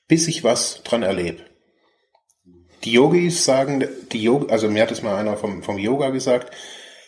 [0.08, 1.44] bis ich was dran erlebe.
[2.88, 6.56] Die Yogis sagen, die Yoga, also mir hat es mal einer vom, vom Yoga gesagt,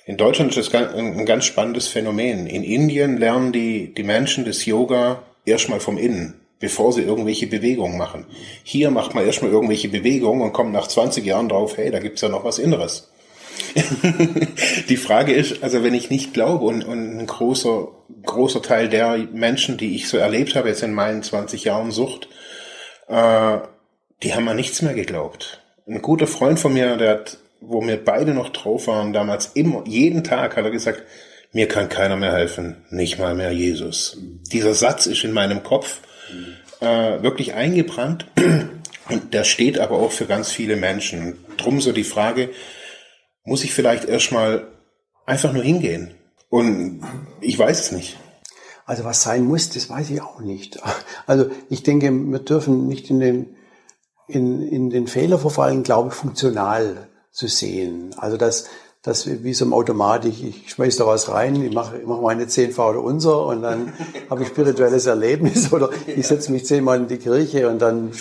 [0.05, 2.47] in Deutschland ist das ein ganz spannendes Phänomen.
[2.47, 7.97] In Indien lernen die, die Menschen das Yoga erstmal vom Innen, bevor sie irgendwelche Bewegungen
[7.97, 8.25] machen.
[8.61, 12.19] Hier macht man erstmal irgendwelche Bewegungen und kommt nach 20 Jahren drauf, hey, da gibt's
[12.19, 13.09] ja noch was Inneres.
[14.89, 17.87] die Frage ist, also wenn ich nicht glaube und, und ein großer,
[18.25, 22.27] großer Teil der Menschen, die ich so erlebt habe jetzt in meinen 20 Jahren Sucht,
[23.07, 23.59] äh,
[24.23, 25.58] die haben an nichts mehr geglaubt
[25.89, 29.83] ein guter Freund von mir, der hat, wo wir beide noch drauf waren, damals immer,
[29.87, 31.03] jeden Tag hat er gesagt,
[31.51, 34.17] mir kann keiner mehr helfen, nicht mal mehr Jesus.
[34.51, 36.01] Dieser Satz ist in meinem Kopf
[36.79, 38.27] äh, wirklich eingebrannt
[39.09, 41.43] und der steht aber auch für ganz viele Menschen.
[41.57, 42.51] Drum so die Frage,
[43.43, 44.67] muss ich vielleicht erstmal
[45.25, 46.13] einfach nur hingehen?
[46.49, 47.03] Und
[47.41, 48.17] ich weiß es nicht.
[48.85, 50.79] Also was sein muss, das weiß ich auch nicht.
[51.25, 53.55] Also ich denke, wir dürfen nicht in den
[54.29, 58.15] in, in den Fehler verfallen, glaube ich, funktional zu sehen.
[58.17, 58.65] Also dass
[59.01, 62.47] das wie so im Automat, ich, schmeiß da was rein, ich mache ich mach meine
[62.47, 63.93] zehn oder unser und dann
[64.29, 68.11] habe ich spirituelles Erlebnis oder ich setze mich zehnmal in die Kirche und dann,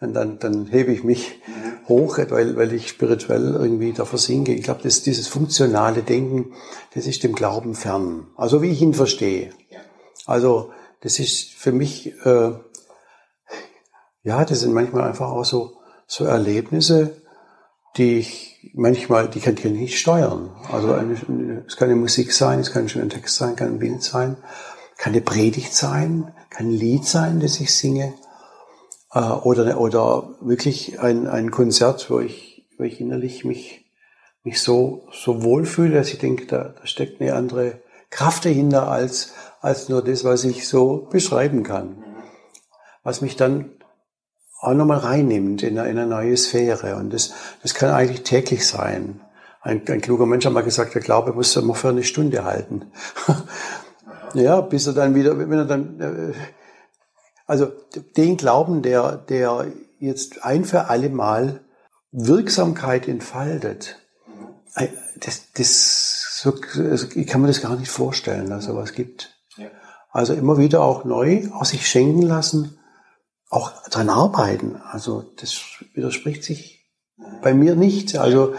[0.00, 1.40] und dann, dann hebe ich mich
[1.88, 4.54] hoch, weil, weil ich spirituell irgendwie da versinke.
[4.54, 6.52] Ich glaube, das, dieses funktionale Denken,
[6.94, 8.28] das ist dem Glauben fern.
[8.36, 9.50] Also wie ich ihn verstehe.
[10.26, 12.52] Also das ist für mich äh,
[14.22, 17.22] ja, das sind manchmal einfach auch so, so Erlebnisse,
[17.96, 20.50] die ich manchmal, die kann ich nicht steuern.
[20.70, 23.78] Also eine, es kann eine Musik sein, es kann ein schöner Text sein, kann ein
[23.78, 24.36] Bild sein,
[24.96, 28.14] kann eine Predigt sein, kann ein Lied sein, das ich singe,
[29.12, 33.84] äh, oder, oder wirklich ein, ein Konzert, wo ich, wo ich innerlich mich,
[34.44, 37.80] mich so, so wohlfühle, dass ich denke, da, da steckt eine andere
[38.10, 42.04] Kraft dahinter als, als nur das, was ich so beschreiben kann.
[43.02, 43.70] Was mich dann
[44.62, 46.94] auch nochmal reinnimmt in eine, in eine neue Sphäre.
[46.96, 49.20] Und das, das kann eigentlich täglich sein.
[49.60, 52.92] Ein, ein kluger Mensch hat mal gesagt, der Glaube muss immer für eine Stunde halten.
[54.34, 56.32] ja, bis er dann wieder, wenn er dann, äh,
[57.44, 57.72] also
[58.16, 59.66] den Glauben, der, der
[59.98, 61.60] jetzt ein für alle Mal
[62.12, 63.98] Wirksamkeit entfaltet,
[64.76, 69.36] äh, das, das, so, also ich kann mir das gar nicht vorstellen, dass sowas gibt.
[70.12, 72.78] Also immer wieder auch neu aus sich schenken lassen
[73.52, 74.80] auch dran arbeiten.
[74.90, 75.60] Also das
[75.92, 76.90] widerspricht sich
[77.42, 78.16] bei mir nicht.
[78.16, 78.54] Also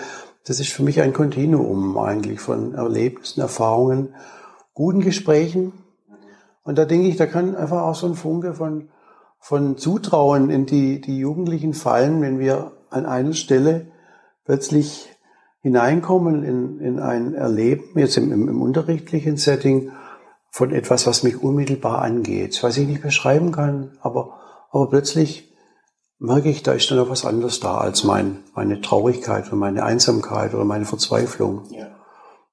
[0.46, 4.14] das ist für mich ein Kontinuum eigentlich von Erlebnissen, Erfahrungen,
[4.76, 5.74] guten Gesprächen.
[6.64, 8.90] Und da denke ich, da kann einfach auch so ein Funke von,
[9.40, 13.88] von Zutrauen in die, die Jugendlichen fallen, wenn wir an einer Stelle
[14.46, 15.10] plötzlich
[15.62, 19.92] hineinkommen in, in ein Erleben, jetzt im, im, im unterrichtlichen Setting,
[20.52, 24.38] von etwas, was mich unmittelbar angeht, was ich nicht beschreiben kann, aber,
[24.74, 25.54] aber plötzlich
[26.18, 29.84] merke ich, da ist dann noch was anderes da als mein, meine Traurigkeit oder meine
[29.84, 31.66] Einsamkeit oder meine Verzweiflung.
[31.70, 31.96] Ja.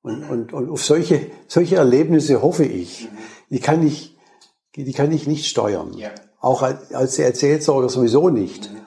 [0.02, 3.10] Und, und, und auf solche, solche Erlebnisse hoffe ich.
[3.10, 3.16] Mhm.
[3.50, 4.18] Die kann ich,
[4.76, 5.94] die kann ich nicht steuern.
[5.94, 6.10] Ja.
[6.40, 8.70] Auch als, als Erzählsorger sowieso nicht.
[8.70, 8.80] Mhm.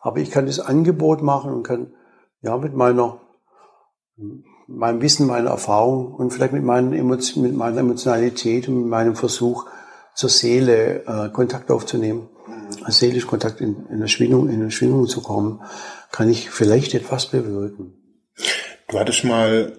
[0.00, 1.92] Aber ich kann das Angebot machen und kann,
[2.40, 3.20] ja, mit meiner,
[4.68, 9.16] meinem Wissen, meiner Erfahrung und vielleicht mit, meinen Emotionen, mit meiner Emotionalität und mit meinem
[9.16, 9.66] Versuch
[10.16, 12.90] zur Seele äh, Kontakt aufzunehmen, mhm.
[12.90, 15.60] seelisch Kontakt in, in, der Schwingung, in eine Schwingung zu kommen,
[16.10, 17.92] kann ich vielleicht etwas bewirken.
[18.88, 19.78] Du hattest mal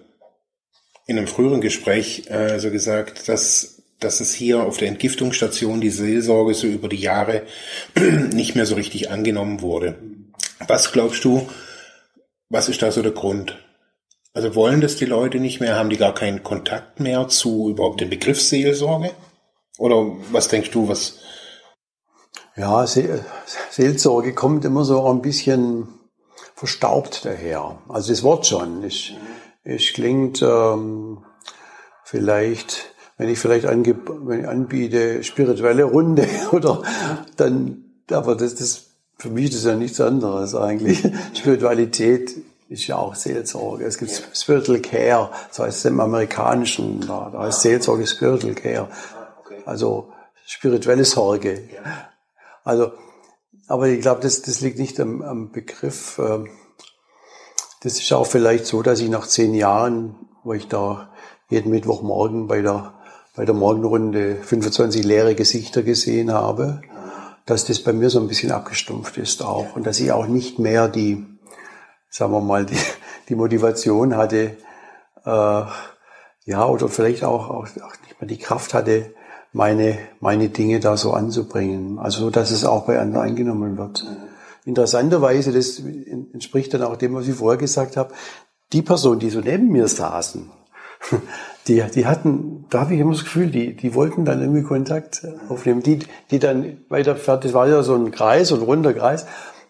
[1.07, 5.89] in einem früheren Gespräch äh, so gesagt, dass, dass es hier auf der Entgiftungsstation die
[5.89, 7.43] Seelsorge so über die Jahre
[8.31, 9.97] nicht mehr so richtig angenommen wurde.
[10.67, 11.49] Was glaubst du,
[12.49, 13.57] was ist da so der Grund?
[14.33, 15.75] Also wollen das die Leute nicht mehr?
[15.75, 19.11] Haben die gar keinen Kontakt mehr zu überhaupt dem Begriff Seelsorge?
[19.77, 21.19] Oder was denkst du, was?
[22.55, 23.23] Ja, Se
[23.69, 25.87] Seelsorge kommt immer so ein bisschen
[26.55, 27.77] verstaubt daher.
[27.87, 28.83] Also das Wort schon.
[28.83, 29.11] Es,
[29.63, 31.19] es klingt ähm,
[32.03, 36.81] vielleicht, wenn ich vielleicht wenn ich anbiete, spirituelle Runde oder
[37.35, 38.85] dann, aber das, das
[39.17, 41.03] für mich ist das ja nichts anderes eigentlich.
[41.35, 42.35] Spiritualität
[42.69, 43.85] ist ja auch Seelsorge.
[43.85, 48.89] Es gibt Spiritual Care, das heißt im Amerikanischen, da heißt Seelsorge Spiritual Care.
[49.67, 50.13] Also
[50.45, 51.67] spirituelle Sorge.
[52.63, 52.93] Also,
[53.67, 56.19] aber ich glaube, das, das liegt nicht am, am Begriff.
[56.19, 56.49] Ähm,
[57.81, 61.11] das ist auch vielleicht so, dass ich nach zehn Jahren, wo ich da
[61.49, 62.93] jeden Mittwochmorgen bei der,
[63.35, 66.81] bei der Morgenrunde 25 leere Gesichter gesehen habe,
[67.45, 70.59] dass das bei mir so ein bisschen abgestumpft ist auch und dass ich auch nicht
[70.59, 71.25] mehr die,
[72.09, 72.77] sagen wir mal, die,
[73.27, 74.55] die Motivation hatte,
[75.25, 75.65] äh,
[76.45, 79.13] ja, oder vielleicht auch, auch, auch nicht mehr die Kraft hatte,
[79.57, 81.97] meine, meine Dinge da so anzubringen.
[81.97, 84.05] Also so, dass es auch bei anderen eingenommen wird.
[84.65, 88.13] Interessanterweise, das entspricht dann auch dem, was ich vorher gesagt habe,
[88.71, 90.51] die Personen, die so neben mir saßen,
[91.67, 95.25] die, die hatten, da habe ich immer das Gefühl, die, die wollten dann irgendwie Kontakt
[95.49, 95.81] aufnehmen.
[95.81, 99.25] Die, die dann weiter das war ja so ein Kreis, so ein runder Kreis,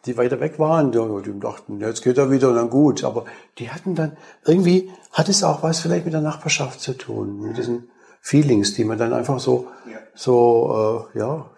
[0.06, 3.06] die weiter weg waren, die dachten, jetzt geht er wieder und dann gut.
[3.06, 3.23] Aber
[3.58, 7.58] die hatten dann, irgendwie hat es auch was vielleicht mit der Nachbarschaft zu tun, mit
[7.58, 7.89] diesen
[8.21, 9.67] Feelings, die man dann einfach so,
[10.15, 11.49] so, äh, ja,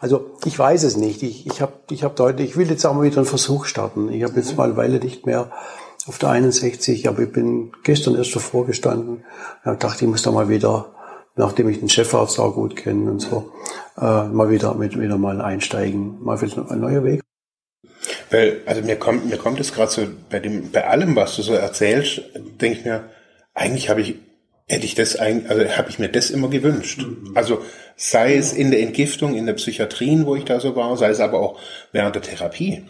[0.00, 1.22] also ich weiß es nicht.
[1.22, 4.10] Ich, ich habe ich hab deutlich, ich will jetzt auch mal wieder einen Versuch starten.
[4.10, 5.50] Ich habe jetzt mal eine Weile nicht mehr
[6.06, 9.24] auf der 61, aber ich bin gestern erst davor gestanden.
[9.64, 10.94] Ja, dachte, ich muss da mal wieder,
[11.36, 13.52] nachdem ich den Chefarzt auch gut kenne und so,
[13.98, 16.22] äh, mal wieder mit wieder mal einsteigen.
[16.24, 17.20] Mal wieder ein neuer Weg.
[18.30, 21.42] Weil, also mir kommt, mir kommt es gerade so bei dem, bei allem, was du
[21.42, 22.22] so erzählst,
[22.60, 23.10] denke ich mir,
[23.52, 24.16] eigentlich habe ich,
[24.70, 27.02] hätte ich das eigentlich, also habe ich mir das immer gewünscht.
[27.02, 27.32] Mhm.
[27.34, 27.62] Also
[27.96, 31.20] sei es in der Entgiftung, in der Psychiatrien, wo ich da so war, sei es
[31.20, 31.58] aber auch
[31.92, 32.84] während der Therapie.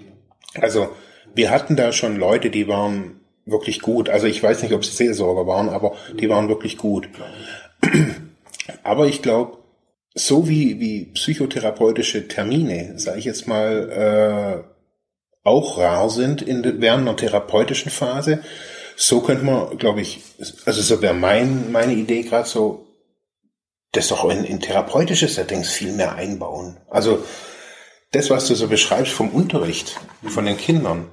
[0.55, 0.91] Also
[1.35, 4.11] wir hatten da schon Leute, die waren wirklich gut.
[4.11, 7.09] Also ich weiß nicht, ob sie Seelsorger waren, aber die waren wirklich gut.
[8.85, 9.59] Aber ich glaube,
[10.15, 17.09] so wie, wie psychotherapeutische Termine, sage ich jetzt mal, äh, auch rar sind in, während
[17.09, 18.41] einer therapeutischen Phase,
[19.03, 20.21] so könnte man, glaube ich,
[20.67, 22.87] also so wäre mein, meine Idee gerade so,
[23.93, 26.77] das doch in, in therapeutische Settings viel mehr einbauen.
[26.91, 27.25] Also
[28.13, 31.09] das, was du so beschreibst vom Unterricht von den Kindern,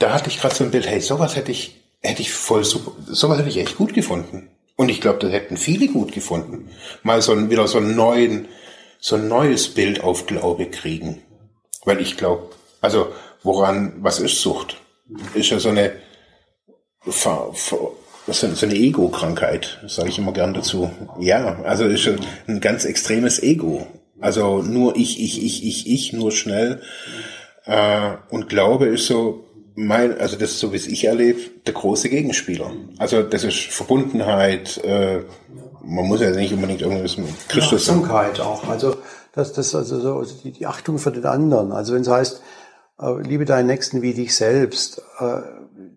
[0.00, 2.92] da hatte ich gerade so ein Bild, hey, sowas hätte ich, hätte ich voll super,
[3.06, 4.50] sowas hätte ich echt gut gefunden.
[4.74, 6.70] Und ich glaube, das hätten viele gut gefunden.
[7.04, 8.48] Mal so ein, wieder so einen neuen,
[8.98, 11.22] so ein neues Bild auf Glaube kriegen.
[11.84, 12.50] Weil ich glaube,
[12.80, 13.12] also
[13.44, 14.78] woran, was ist Sucht?
[15.34, 15.92] Ist ja so eine,
[17.06, 20.90] so eine Ego-Krankheit, sage ich immer gern dazu.
[21.18, 22.08] Ja, also ist
[22.46, 23.86] ein ganz extremes Ego.
[24.20, 26.80] Also nur ich, ich, ich, ich, ich, nur schnell.
[27.66, 31.74] Äh, und Glaube ist so, mein, also das ist so wie es ich erlebe, der
[31.74, 32.70] große Gegenspieler.
[32.98, 35.20] Also das ist Verbundenheit, äh,
[35.84, 37.88] man muss ja nicht unbedingt irgendwas mit Christus.
[37.88, 38.66] Achtsamkeit auch.
[38.68, 38.96] Also
[39.32, 41.72] das, das also so also die, die Achtung für den anderen.
[41.72, 42.42] Also wenn es heißt,
[43.00, 45.02] äh, liebe deinen Nächsten wie dich selbst,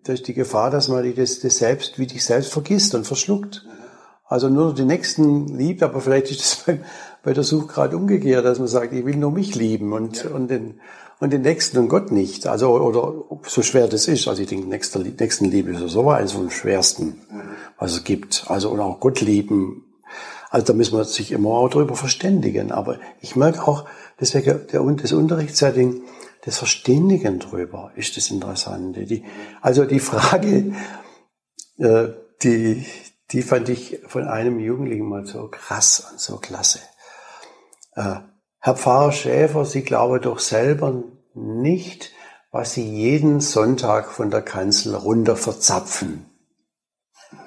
[0.04, 3.66] da ist die Gefahr, dass man das, das selbst wie dich selbst vergisst und verschluckt.
[4.30, 6.84] Also nur den Nächsten liebt, aber vielleicht ist das beim,
[7.22, 10.30] bei der Suche gerade umgekehrt, dass man sagt, ich will nur mich lieben und, ja.
[10.30, 10.80] und, den,
[11.18, 12.46] und den Nächsten und Gott nicht.
[12.46, 13.12] Also, oder
[13.46, 14.28] so schwer das ist.
[14.28, 17.20] Also ich denke, Nächstenliebe ist so eines von den schwersten,
[17.78, 18.44] was es gibt.
[18.46, 19.84] Also, und auch Gott lieben.
[20.48, 22.72] Also da müssen wir sich immer auch darüber verständigen.
[22.72, 23.84] Aber ich merke auch,
[24.20, 26.02] deswegen der, das Unterrichtssetting,
[26.44, 29.04] das Verständigen drüber ist das Interessante.
[29.04, 29.24] Die,
[29.60, 30.74] also die Frage,
[31.78, 32.08] äh,
[32.42, 32.86] die,
[33.30, 36.80] die fand ich von einem Jugendlichen mal so krass und so klasse.
[37.94, 38.16] Äh,
[38.58, 41.02] Herr Pfarrer Schäfer, Sie glauben doch selber
[41.34, 42.12] nicht,
[42.50, 46.26] was Sie jeden Sonntag von der Kanzel runter verzapfen.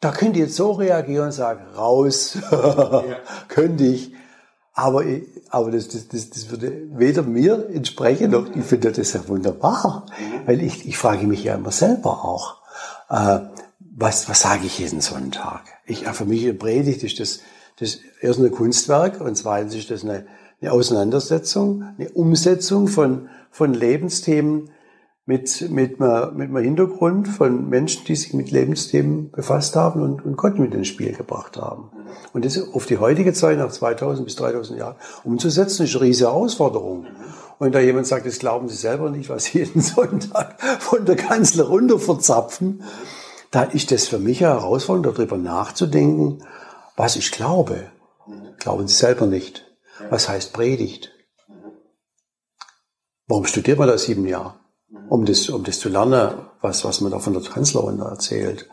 [0.00, 2.38] da könnt ihr jetzt so reagieren und sagen, raus,
[3.48, 4.14] könnte ich.
[4.72, 5.04] Aber,
[5.50, 10.06] aber das, das, das, das würde weder mir entsprechen, noch ich finde das ja wunderbar.
[10.18, 10.46] Mhm.
[10.46, 12.56] Weil ich, ich frage mich ja immer selber auch,
[13.08, 13.40] äh,
[13.78, 15.62] was, was sage ich jeden Sonntag?
[15.84, 17.40] Ich, für mich eine Predigt ist das,
[17.78, 20.26] das erst ein Kunstwerk und zweitens ist das eine,
[20.60, 24.70] eine Auseinandersetzung, eine Umsetzung von, von Lebensthemen
[25.30, 30.36] mit, mit, mit einem Hintergrund von Menschen, die sich mit Lebensthemen befasst haben und, und
[30.36, 31.92] Gott mit ins Spiel gebracht haben.
[32.32, 36.30] Und das auf die heutige Zeit, nach 2000 bis 3000 Jahren, umzusetzen, ist eine riesige
[36.30, 37.06] Herausforderung.
[37.60, 41.14] Und da jemand sagt, das glauben Sie selber nicht, was Sie jeden Sonntag von der
[41.14, 42.82] Kanzler runter verzapfen,
[43.52, 46.42] da ist das für mich eine Herausforderung, darüber nachzudenken,
[46.96, 47.86] was ich glaube.
[48.58, 49.64] Glauben Sie selber nicht.
[50.08, 51.12] Was heißt Predigt?
[53.28, 54.59] Warum studiert man das sieben Jahre?
[55.10, 58.68] Um das, um das zu lernen, was, was man da von der Kanzlerin erzählt.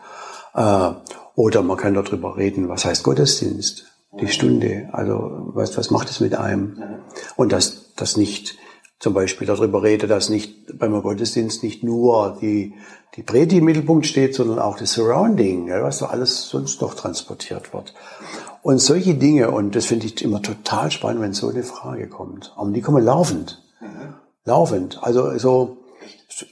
[0.54, 0.90] Äh,
[1.34, 3.86] oder man kann darüber reden, was heißt Gottesdienst?
[4.20, 4.88] Die Stunde.
[4.92, 7.00] Also, was, was macht es mit einem?
[7.36, 8.56] Und dass das nicht
[9.00, 12.74] zum Beispiel darüber rede, dass nicht beim Gottesdienst nicht nur die,
[13.16, 17.72] die Predigt im Mittelpunkt steht, sondern auch das Surrounding, was da alles sonst noch transportiert
[17.74, 17.94] wird.
[18.62, 22.52] Und solche Dinge, und das finde ich immer total spannend, wenn so eine Frage kommt.
[22.56, 23.62] Aber die kommen laufend.
[23.80, 24.14] Mhm.
[24.44, 24.98] Laufend.
[25.02, 25.78] Also so,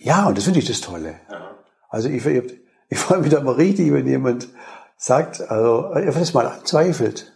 [0.01, 1.17] ja, und das finde ich das Tolle.
[1.31, 1.51] Ja.
[1.89, 4.49] Also ich, ich, ich freue mich da mal richtig, wenn jemand
[4.97, 7.33] sagt, also er das mal anzweifelt.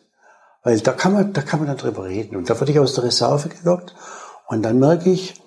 [0.62, 2.36] Weil da kann man, da kann man dann drüber reden.
[2.36, 3.94] Und da werde ich aus der Reserve gelockt
[4.46, 5.40] und dann merke ich,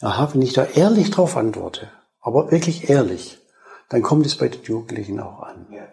[0.00, 3.38] aha, wenn ich da ehrlich drauf antworte, aber wirklich ehrlich,
[3.88, 5.66] dann kommt es bei den Jugendlichen auch an.
[5.70, 5.88] Ja.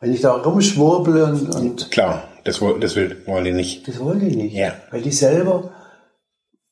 [0.00, 3.86] Wenn ich da rumschwurbel und, und Klar, das, das will, wollen die nicht.
[3.86, 4.54] Das wollen die nicht.
[4.54, 4.74] Ja.
[4.90, 5.70] Weil die selber,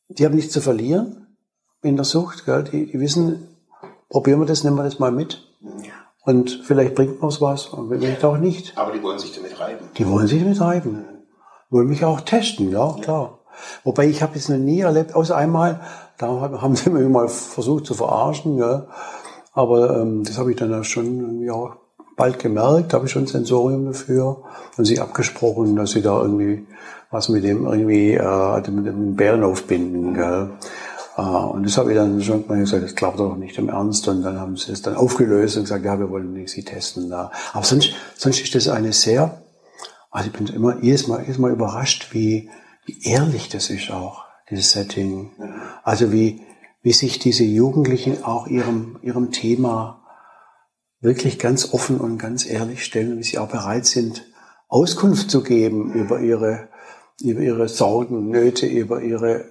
[0.08, 1.27] die haben nichts zu verlieren
[1.82, 2.64] in der Sucht, gell?
[2.64, 3.48] Die, die wissen,
[4.08, 5.44] probieren wir das, nehmen wir das mal mit.
[5.60, 5.92] Ja.
[6.24, 8.76] Und vielleicht bringt man was und vielleicht auch nicht.
[8.76, 9.86] Aber die wollen sich damit reiben.
[9.96, 10.90] Die wollen sich damit reiben.
[10.92, 11.04] Mhm.
[11.70, 13.38] Wollen mich auch testen, ja, klar.
[13.84, 15.80] Wobei ich habe es noch nie erlebt, außer einmal,
[16.18, 16.28] da
[16.60, 18.86] haben sie mich mal versucht zu verarschen, ja.
[19.52, 21.76] aber ähm, das habe ich dann ja schon auch
[22.16, 24.42] bald gemerkt, habe ich schon Sensorium dafür
[24.76, 26.66] und sie abgesprochen, dass sie da irgendwie
[27.10, 30.14] was mit dem irgendwie äh, mit dem Bären aufbinden.
[30.14, 30.50] Gell.
[31.18, 34.06] Äh, und das habe ich dann schon gesagt, das glaubt doch nicht im Ernst.
[34.08, 37.10] Und dann haben sie es dann aufgelöst und gesagt, ja, wir wollen sie testen.
[37.10, 37.32] Da.
[37.52, 39.42] Aber sonst, sonst ist das eine sehr,
[40.10, 42.48] also ich bin immer jedes Mal, jedes Mal überrascht, wie,
[42.86, 45.32] wie ehrlich das ist auch, dieses Setting.
[45.82, 46.42] Also wie,
[46.82, 50.04] wie sich diese Jugendlichen auch ihrem, ihrem Thema
[51.00, 54.24] wirklich ganz offen und ganz ehrlich stellen, wie sie auch bereit sind,
[54.68, 56.68] Auskunft zu geben über ihre,
[57.20, 59.46] über ihre Sorgen, Nöte, über ihre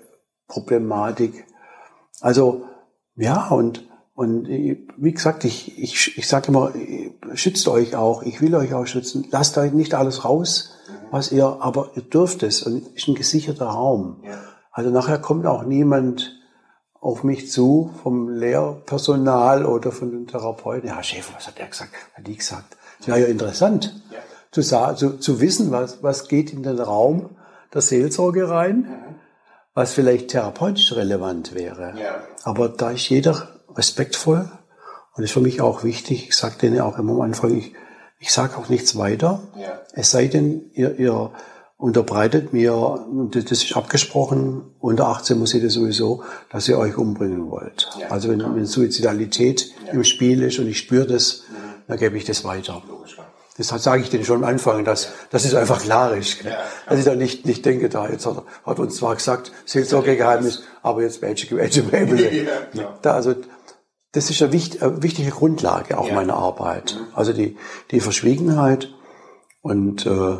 [0.47, 1.45] Problematik.
[2.21, 2.65] Also,
[3.15, 6.71] ja, und, und wie gesagt, ich, ich, ich sage immer,
[7.33, 10.73] schützt euch auch, ich will euch auch schützen, lasst euch nicht alles raus,
[11.11, 14.21] was ihr, aber ihr dürft es und ist ein gesicherter Raum.
[14.23, 14.39] Ja.
[14.71, 16.33] Also nachher kommt auch niemand
[16.99, 20.89] auf mich zu vom Lehrpersonal oder von den Therapeuten.
[20.89, 21.91] Ja, Chef, was hat der gesagt?
[22.13, 22.77] Hat die gesagt?
[22.99, 24.17] Das wäre ja interessant, ja.
[24.51, 27.29] Zu, zu, zu wissen, was, was geht in den Raum
[27.73, 29.15] der Seelsorge rein, mhm.
[29.77, 31.93] Was vielleicht therapeutisch relevant wäre.
[32.01, 32.23] Ja.
[32.41, 34.49] Aber da ist jeder respektvoll
[35.13, 36.29] und ist für mich auch wichtig.
[36.29, 37.73] Ich sage denen auch immer am Anfang, ich,
[38.17, 39.43] ich sage auch nichts weiter.
[39.55, 39.79] Ja.
[39.93, 41.31] Es sei denn, ihr, ihr
[41.77, 47.51] unterbreitet mir, das ist abgesprochen, unter 18 muss ich das sowieso, dass ihr euch umbringen
[47.51, 47.87] wollt.
[47.99, 48.07] Ja.
[48.07, 49.93] Also wenn, wenn Suizidalität ja.
[49.93, 51.83] im Spiel ist und ich spüre das, mhm.
[51.87, 52.81] dann gebe ich das weiter.
[53.57, 56.43] Das sage ich denen schon am Anfang, dass, dass es einfach klar ist.
[56.43, 56.57] Ja.
[56.87, 61.01] Dass ich da nicht, nicht denke, da jetzt hat, hat uns zwar gesagt, Seelsorgegeheimnis, aber
[61.01, 62.47] jetzt welche, welche Bäble.
[63.01, 63.33] Da, also,
[64.11, 66.13] das ist eine, wichtig, eine wichtige Grundlage auch ja.
[66.13, 66.99] meiner Arbeit.
[67.13, 67.57] Also die,
[67.91, 68.93] die Verschwiegenheit
[69.61, 70.37] und, äh,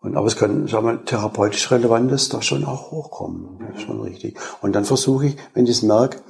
[0.00, 3.58] und aber es kann, sagen wir, therapeutisch Relevantes da schon auch hochkommen.
[3.68, 4.38] Das ist schon richtig.
[4.62, 6.20] Und dann versuche ich, wenn ich es merke,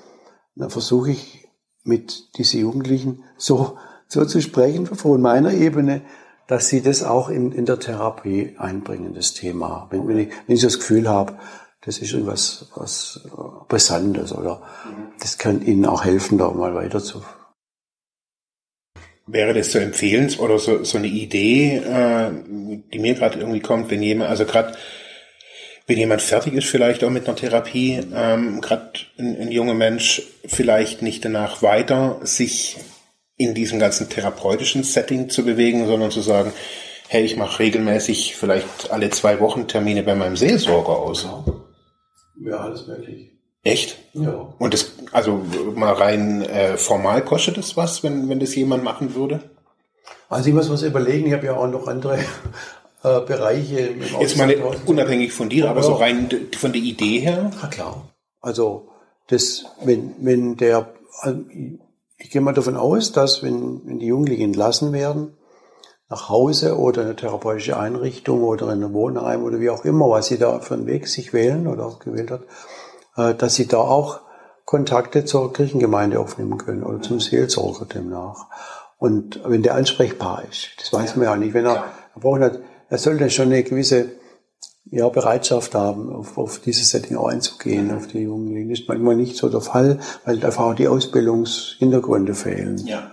[0.56, 1.48] dann versuche ich
[1.82, 3.76] mit diesen Jugendlichen so,
[4.08, 6.02] so zu sprechen von meiner Ebene,
[6.46, 9.86] dass sie das auch in, in der Therapie einbringen, das Thema.
[9.90, 11.38] Wenn, wenn, ich, wenn ich das Gefühl habe,
[11.84, 13.28] das ist irgendwas was
[13.68, 14.62] Brisantes oder
[15.20, 17.22] das kann ihnen auch helfen, da mal weiter zu.
[19.26, 22.30] Wäre das zu empfehlen oder so, so eine Idee, äh,
[22.92, 24.76] die mir gerade irgendwie kommt, wenn jemand, also gerade
[25.86, 30.22] wenn jemand fertig ist, vielleicht auch mit einer Therapie, ähm, gerade ein, ein junger Mensch
[30.46, 32.76] vielleicht nicht danach weiter sich
[33.36, 36.52] in diesem ganzen therapeutischen Setting zu bewegen, sondern zu sagen,
[37.08, 41.26] hey, ich mache regelmäßig vielleicht alle zwei Wochen Termine bei meinem Seelsorger aus.
[42.40, 43.30] Ja, alles möglich.
[43.62, 43.98] Echt?
[44.12, 44.54] Ja.
[44.58, 45.42] Und das, also
[45.74, 49.40] mal rein äh, formal kostet das was, wenn, wenn das jemand machen würde?
[50.28, 52.18] Also ich muss was überlegen, ich habe ja auch noch andere
[53.02, 54.54] äh, Bereiche im Jetzt mal
[54.86, 57.50] unabhängig von dir, aber, aber so rein von der Idee her?
[57.60, 58.08] Na klar.
[58.40, 58.88] Also
[59.28, 61.40] das, wenn, wenn der, also
[62.24, 65.36] ich gehe mal davon aus, dass wenn, wenn die Jugendlichen entlassen werden,
[66.08, 70.08] nach Hause oder in eine therapeutische Einrichtung oder in einem Wohnheim oder wie auch immer,
[70.08, 72.42] was sie da für einen Weg sich wählen oder auch gewählt hat,
[73.16, 74.20] äh, dass sie da auch
[74.64, 78.46] Kontakte zur Kirchengemeinde aufnehmen können oder zum Seelsorger demnach.
[78.96, 82.40] Und wenn der ansprechbar ist, das weiß man ja nicht, wenn er, er braucht
[82.88, 84.12] er sollte schon eine gewisse
[84.90, 88.70] ja, Bereitschaft haben, auf, auf dieses Setting auch einzugehen, auf die Jugendlichen.
[88.70, 92.78] Das ist manchmal nicht so der Fall, weil einfach auch die Ausbildungshintergründe fehlen.
[92.86, 93.10] Ja.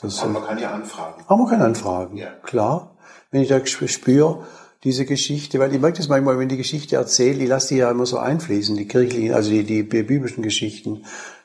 [0.00, 1.22] Das, aber man kann ja anfragen.
[1.26, 2.28] Aber man kann anfragen, ja.
[2.42, 2.96] klar.
[3.30, 4.44] Wenn ich da spüre,
[4.82, 7.90] diese Geschichte, weil ich merke das manchmal, wenn die Geschichte erzähle, ich lasse die ja
[7.90, 11.04] immer so einfließen, die kirchlichen, also die, die biblischen Geschichten,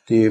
[0.10, 0.26] die,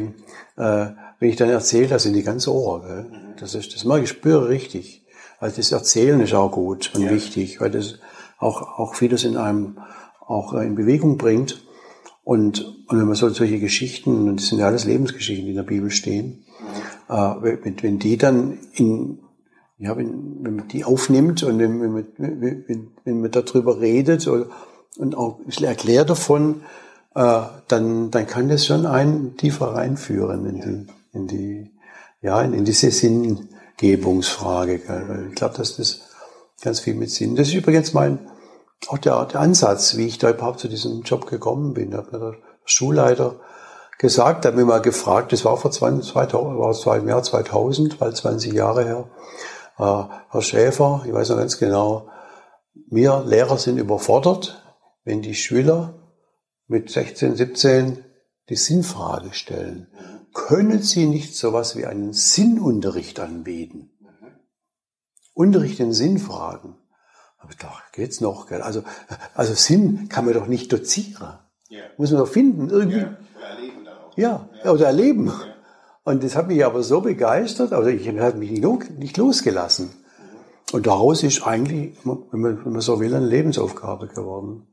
[0.56, 0.86] äh,
[1.18, 3.04] wenn ich dann erzähle, das sind die ganz Ohr, gell?
[3.04, 3.36] Mhm.
[3.38, 5.04] Das ist, das mag ich spüre richtig.
[5.38, 7.10] Also das Erzählen ist auch gut und ja.
[7.10, 7.98] wichtig, weil das
[8.44, 9.78] auch, auch vieles in einem
[10.20, 11.64] auch in Bewegung bringt.
[12.22, 15.56] Und, und wenn man so solche Geschichten, und das sind ja alles Lebensgeschichten, die in
[15.56, 16.44] der Bibel stehen,
[17.08, 19.18] äh, wenn, wenn die dann in,
[19.78, 24.26] ja, wenn, wenn man die aufnimmt und wenn, wenn, man, wenn, wenn man darüber redet
[24.26, 24.46] oder,
[24.96, 26.62] und auch ein bisschen erklärt davon,
[27.14, 31.70] äh, dann, dann kann das schon einen tiefer reinführen in die, in die,
[32.22, 34.80] ja, in, in diese Sinngebungsfrage.
[35.28, 36.08] Ich glaube, dass das
[36.62, 37.36] ganz viel mit Sinn.
[37.36, 38.18] Das ist übrigens mein,
[38.88, 41.90] auch der, der Ansatz, wie ich da überhaupt zu diesem Job gekommen bin.
[41.90, 43.36] Da hat mir der Schulleiter
[43.98, 47.98] gesagt, hat mir mal gefragt, das war vor 20, 2000, war es im Jahr 2000,
[47.98, 49.10] bald 20 Jahre her,
[49.78, 52.08] äh, Herr Schäfer, ich weiß noch ganz genau,
[52.90, 54.62] wir Lehrer sind überfordert,
[55.04, 55.94] wenn die Schüler
[56.66, 58.04] mit 16, 17
[58.48, 59.88] die Sinnfrage stellen.
[60.32, 63.90] Können Sie nicht sowas wie einen Sinnunterricht anbieten?
[65.32, 66.76] Unterricht in Sinnfragen.
[67.44, 68.46] Aber ich dachte, geht's noch?
[68.48, 68.62] Gell?
[68.62, 68.82] Also,
[69.34, 71.38] also Sinn kann man doch nicht dozieren.
[71.68, 71.82] Ja.
[71.98, 73.00] Muss man doch finden, irgendwie.
[73.00, 74.16] Ja, oder erleben dann auch.
[74.16, 74.72] Ja, ja.
[74.72, 75.26] oder erleben.
[75.26, 75.54] Ja.
[76.04, 79.90] Und das hat mich aber so begeistert, also ich habe mich nicht losgelassen.
[80.72, 84.66] Und daraus ist eigentlich, wenn man, wenn man so will, eine Lebensaufgabe geworden.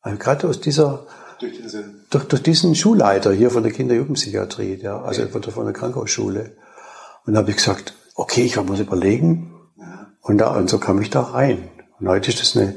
[0.00, 1.06] Also gerade aus dieser,
[1.40, 2.04] durch, den.
[2.10, 6.56] Durch, durch diesen Schulleiter hier von der Kinder-Jugendpsychiatrie, der, also von der, von der Krankenhausschule.
[7.26, 9.52] Und da habe ich gesagt, okay, ich muss überlegen.
[10.20, 11.68] Und, da, und so kam ich da rein.
[12.02, 12.74] Und heute ist das eine,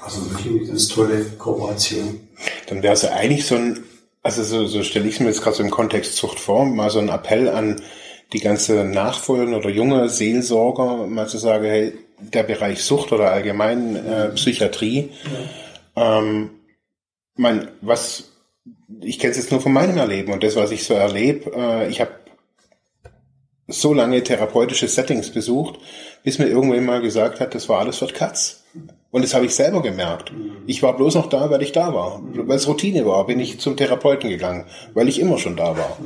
[0.00, 2.28] also wirklich eine ganz tolle Kooperation.
[2.66, 3.84] Dann wäre es eigentlich so ein
[4.22, 6.90] also so, so stelle ich es mir jetzt gerade so im Kontext Zucht vor, mal
[6.90, 7.80] so ein Appell an
[8.32, 13.96] die ganze Nachfolgende oder junge Seelsorger, mal zu sagen, hey, der Bereich Sucht oder allgemein
[13.96, 15.10] äh, Psychiatrie,
[15.96, 16.18] ja.
[16.18, 16.50] ähm,
[17.34, 18.30] mein, was,
[19.00, 21.88] ich kenne es jetzt nur von meinem Erleben und das, was ich so erlebe, äh,
[21.88, 22.12] ich habe
[23.68, 25.78] so lange therapeutische Settings besucht,
[26.24, 28.64] bis mir irgendwann mal gesagt hat, das war alles für Katz.
[29.10, 30.32] Und das habe ich selber gemerkt.
[30.66, 32.22] Ich war bloß noch da, weil ich da war.
[32.22, 35.98] Weil es Routine war, bin ich zum Therapeuten gegangen, weil ich immer schon da war.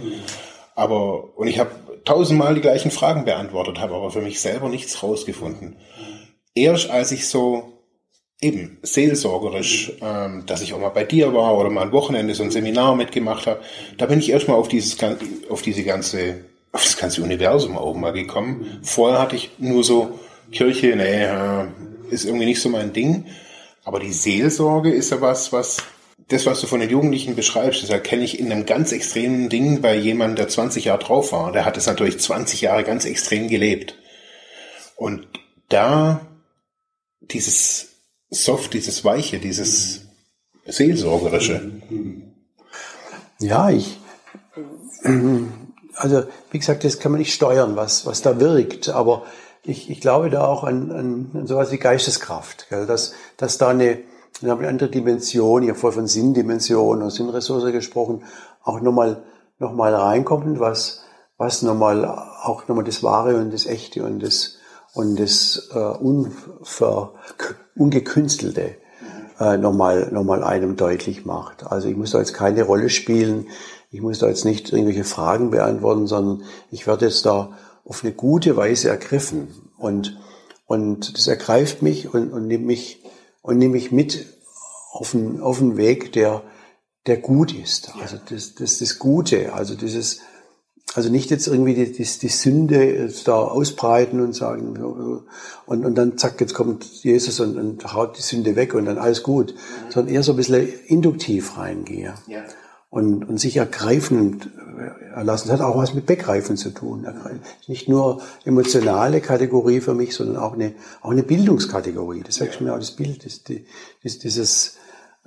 [0.75, 1.71] Aber, und ich habe
[2.05, 5.77] tausendmal die gleichen Fragen beantwortet, habe aber für mich selber nichts rausgefunden.
[6.55, 7.77] Erst als ich so
[8.41, 12.43] eben seelsorgerisch, ähm, dass ich auch mal bei dir war oder mal ein Wochenende so
[12.43, 13.61] ein Seminar mitgemacht habe,
[13.99, 14.99] da bin ich erstmal auf dieses
[15.49, 16.45] auf diese ganze
[16.77, 18.81] auf das ganze Universum auch mal gekommen.
[18.83, 20.20] Vorher hatte ich nur so
[20.53, 21.66] Kirche, nee, äh,
[22.11, 23.24] ist irgendwie nicht so mein Ding.
[23.85, 25.79] Aber die Seelsorge ist ja was, was
[26.29, 29.81] das, was du von den Jugendlichen beschreibst, das erkenne ich in einem ganz extremen Ding
[29.81, 31.53] bei jemandem, der 20 Jahre drauf war.
[31.53, 33.97] Der hat es natürlich 20 Jahre ganz extrem gelebt.
[34.97, 35.27] Und
[35.68, 36.27] da
[37.20, 37.89] dieses
[38.29, 40.03] Soft, dieses Weiche, dieses
[40.66, 41.81] Seelsorgerische.
[43.39, 43.99] Ja, ich,
[45.97, 49.23] also wie gesagt, das kann man nicht steuern, was, was da wirkt, aber
[49.63, 52.87] ich, ich glaube da auch an, an, an sowas wie Geisteskraft, gell?
[52.87, 53.99] Dass, dass da eine,
[54.43, 58.23] eine andere Dimension, ich habe vorher von Sinndimension und Sinnressource gesprochen,
[58.63, 59.23] auch nochmal
[59.59, 61.03] noch mal reinkommt, was,
[61.39, 64.57] was nochmal auch nochmal das Wahre und das Echte und das,
[64.95, 67.15] und das äh, Unver,
[67.75, 68.77] Ungekünstelte
[69.41, 71.67] äh, nochmal noch mal einem deutlich macht.
[71.71, 73.47] Also ich muss da jetzt keine Rolle spielen,
[73.91, 78.12] ich muss da jetzt nicht irgendwelche Fragen beantworten, sondern ich werde jetzt da auf eine
[78.12, 80.18] gute Weise ergriffen und
[80.68, 83.03] und das ergreift mich und, und nimmt mich
[83.43, 84.26] und nimmt mich mit
[84.91, 86.43] auf einen, auf einen Weg, der
[87.07, 87.93] der gut ist.
[88.01, 90.20] Also das, das, das Gute, also dieses
[90.95, 94.76] also nicht jetzt irgendwie die, die, die Sünde da ausbreiten und sagen,
[95.66, 98.97] und, und dann zack, jetzt kommt Jesus und, und haut die Sünde weg und dann
[98.97, 99.93] alles gut, mhm.
[99.93, 102.14] sondern eher so ein bisschen induktiv reingehe.
[102.26, 102.45] Ja.
[102.89, 104.49] Und, und sich ergreifend
[105.14, 105.49] erlassen.
[105.49, 107.07] Das hat auch was mit Begreifen zu tun.
[107.66, 112.22] Nicht nur emotionale Kategorie für mich, sondern auch eine, auch eine Bildungskategorie.
[112.22, 113.43] Das wächst mir auch das Bild, das,
[114.03, 114.76] das, dieses,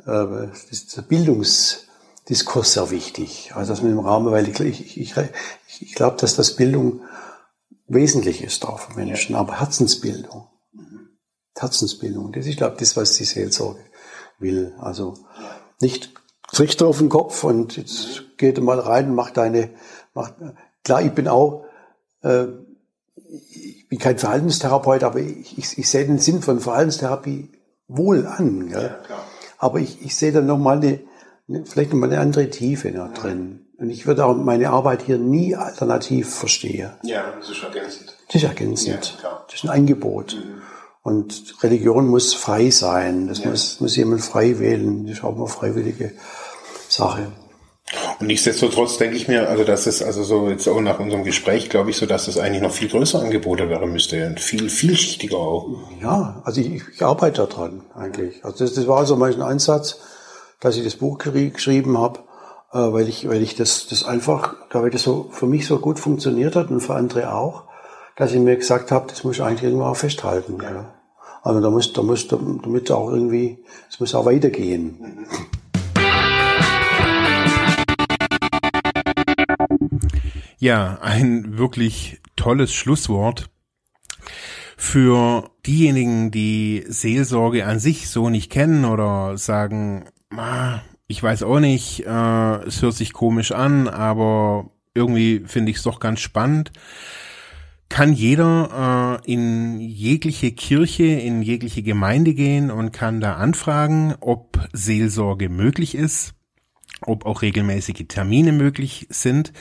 [0.06, 1.86] äh, das Bildungs,
[2.30, 3.52] Diskurs sehr wichtig.
[3.56, 5.14] Also das mit dem Rahmen, weil ich, ich, ich,
[5.80, 7.02] ich glaube, dass das Bildung
[7.88, 10.48] wesentlich ist auch für Menschen, aber Herzensbildung.
[11.58, 13.84] Herzensbildung, das ist, glaube das, was die Seelsorge
[14.38, 14.74] will.
[14.80, 15.16] Also
[15.82, 16.14] nicht
[16.52, 19.70] Trichter auf den Kopf und jetzt geht mal rein und macht deine,
[20.14, 20.36] macht,
[20.84, 21.66] klar, ich bin auch,
[22.24, 22.46] äh,
[23.52, 27.50] ich bin kein Verhaltenstherapeut, aber ich, ich, ich sehe den Sinn von Verhaltenstherapie
[27.88, 28.70] wohl an.
[28.70, 28.96] Gell?
[29.10, 29.16] Ja,
[29.58, 31.00] aber ich, ich sehe dann nochmal eine,
[31.50, 33.66] Ne, vielleicht nochmal eine andere Tiefe da drin.
[33.78, 36.92] Und ich würde auch meine Arbeit hier nie alternativ verstehen.
[37.02, 38.16] Ja, das ist ergänzend.
[38.28, 39.18] Das ist ergänzend.
[39.24, 40.36] Ja, das ist ein Angebot.
[40.36, 40.62] Mhm.
[41.02, 43.28] Und Religion muss frei sein.
[43.28, 43.50] Das ja.
[43.50, 45.06] muss, muss jemand frei wählen.
[45.08, 46.14] Das ist auch eine freiwillige
[46.88, 47.32] Sache.
[48.20, 51.70] Und nichtsdestotrotz denke ich mir, also dass es also so jetzt auch nach unserem Gespräch,
[51.70, 55.38] glaube ich, so, dass es eigentlich noch viel größer Angebote wäre müsste und viel vielschichtiger
[55.38, 55.70] auch.
[56.00, 58.46] Ja, also ich, ich arbeite daran eigentlich.
[58.46, 59.98] Also das, das war so mein Ansatz
[60.60, 62.20] dass ich das Buch geschrieben habe,
[62.72, 66.00] äh, weil ich, weil ich das, das einfach, weil das so für mich so gut
[66.00, 67.64] funktioniert hat und für andere auch,
[68.20, 70.58] dass ich mir gesagt habe, das muss ich eigentlich irgendwann auch festhalten.
[70.62, 70.94] Ja.
[71.42, 75.26] Also da muss, da muss, damit auch irgendwie, es muss auch weitergehen.
[80.58, 83.50] Ja, ein wirklich tolles Schlusswort.
[84.76, 90.10] Für diejenigen, die Seelsorge an sich so nicht kennen oder sagen,
[91.08, 95.84] ich weiß auch nicht, äh, es hört sich komisch an, aber irgendwie finde ich es
[95.84, 96.74] doch ganz spannend.
[97.90, 104.60] Kann jeder äh, in jegliche Kirche, in jegliche Gemeinde gehen und kann da anfragen, ob
[104.74, 106.36] Seelsorge möglich ist,
[107.02, 109.54] ob auch regelmäßige Termine möglich sind.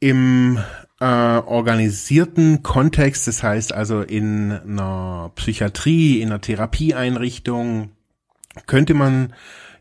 [0.00, 0.58] Im
[1.00, 7.90] äh, organisierten Kontext, das heißt also in einer Psychiatrie, in einer Therapieeinrichtung,
[8.66, 9.32] könnte man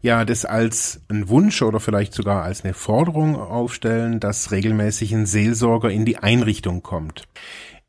[0.04, 5.26] ja das als ein Wunsch oder vielleicht sogar als eine Forderung aufstellen, dass regelmäßig ein
[5.26, 7.24] Seelsorger in die Einrichtung kommt.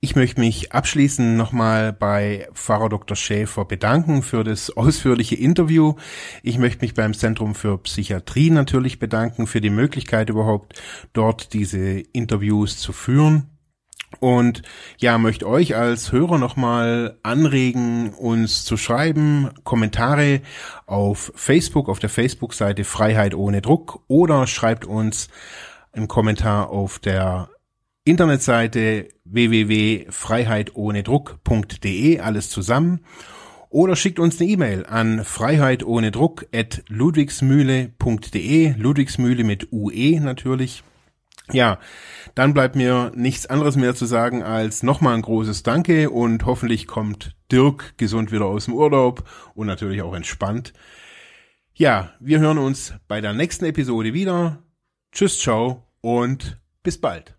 [0.01, 3.17] Ich möchte mich abschließend nochmal bei Pfarrer Dr.
[3.17, 5.95] Schäfer bedanken für das ausführliche Interview.
[6.43, 10.81] Ich möchte mich beim Zentrum für Psychiatrie natürlich bedanken für die Möglichkeit überhaupt
[11.15, 13.54] dort diese Interviews zu führen.
[14.21, 14.63] Und
[14.99, 20.41] ja, möchte euch als Hörer nochmal anregen, uns zu schreiben, Kommentare
[20.87, 25.29] auf Facebook, auf der Facebook-Seite Freiheit ohne Druck oder schreibt uns
[25.93, 27.49] einen Kommentar auf der
[28.05, 33.01] Internetseite www.freiheitonedruck.de, alles zusammen.
[33.71, 40.85] Oder schickt uns eine E-Mail an freiheitonedruck at ludwigsmühle.de, Ludwigsmühle mit UE natürlich.
[41.53, 41.79] Ja,
[42.35, 46.87] dann bleibt mir nichts anderes mehr zu sagen als nochmal ein großes Danke und hoffentlich
[46.87, 50.73] kommt Dirk gesund wieder aus dem Urlaub und natürlich auch entspannt.
[51.75, 54.63] Ja, wir hören uns bei der nächsten Episode wieder.
[55.13, 57.34] Tschüss, ciao und bis bald.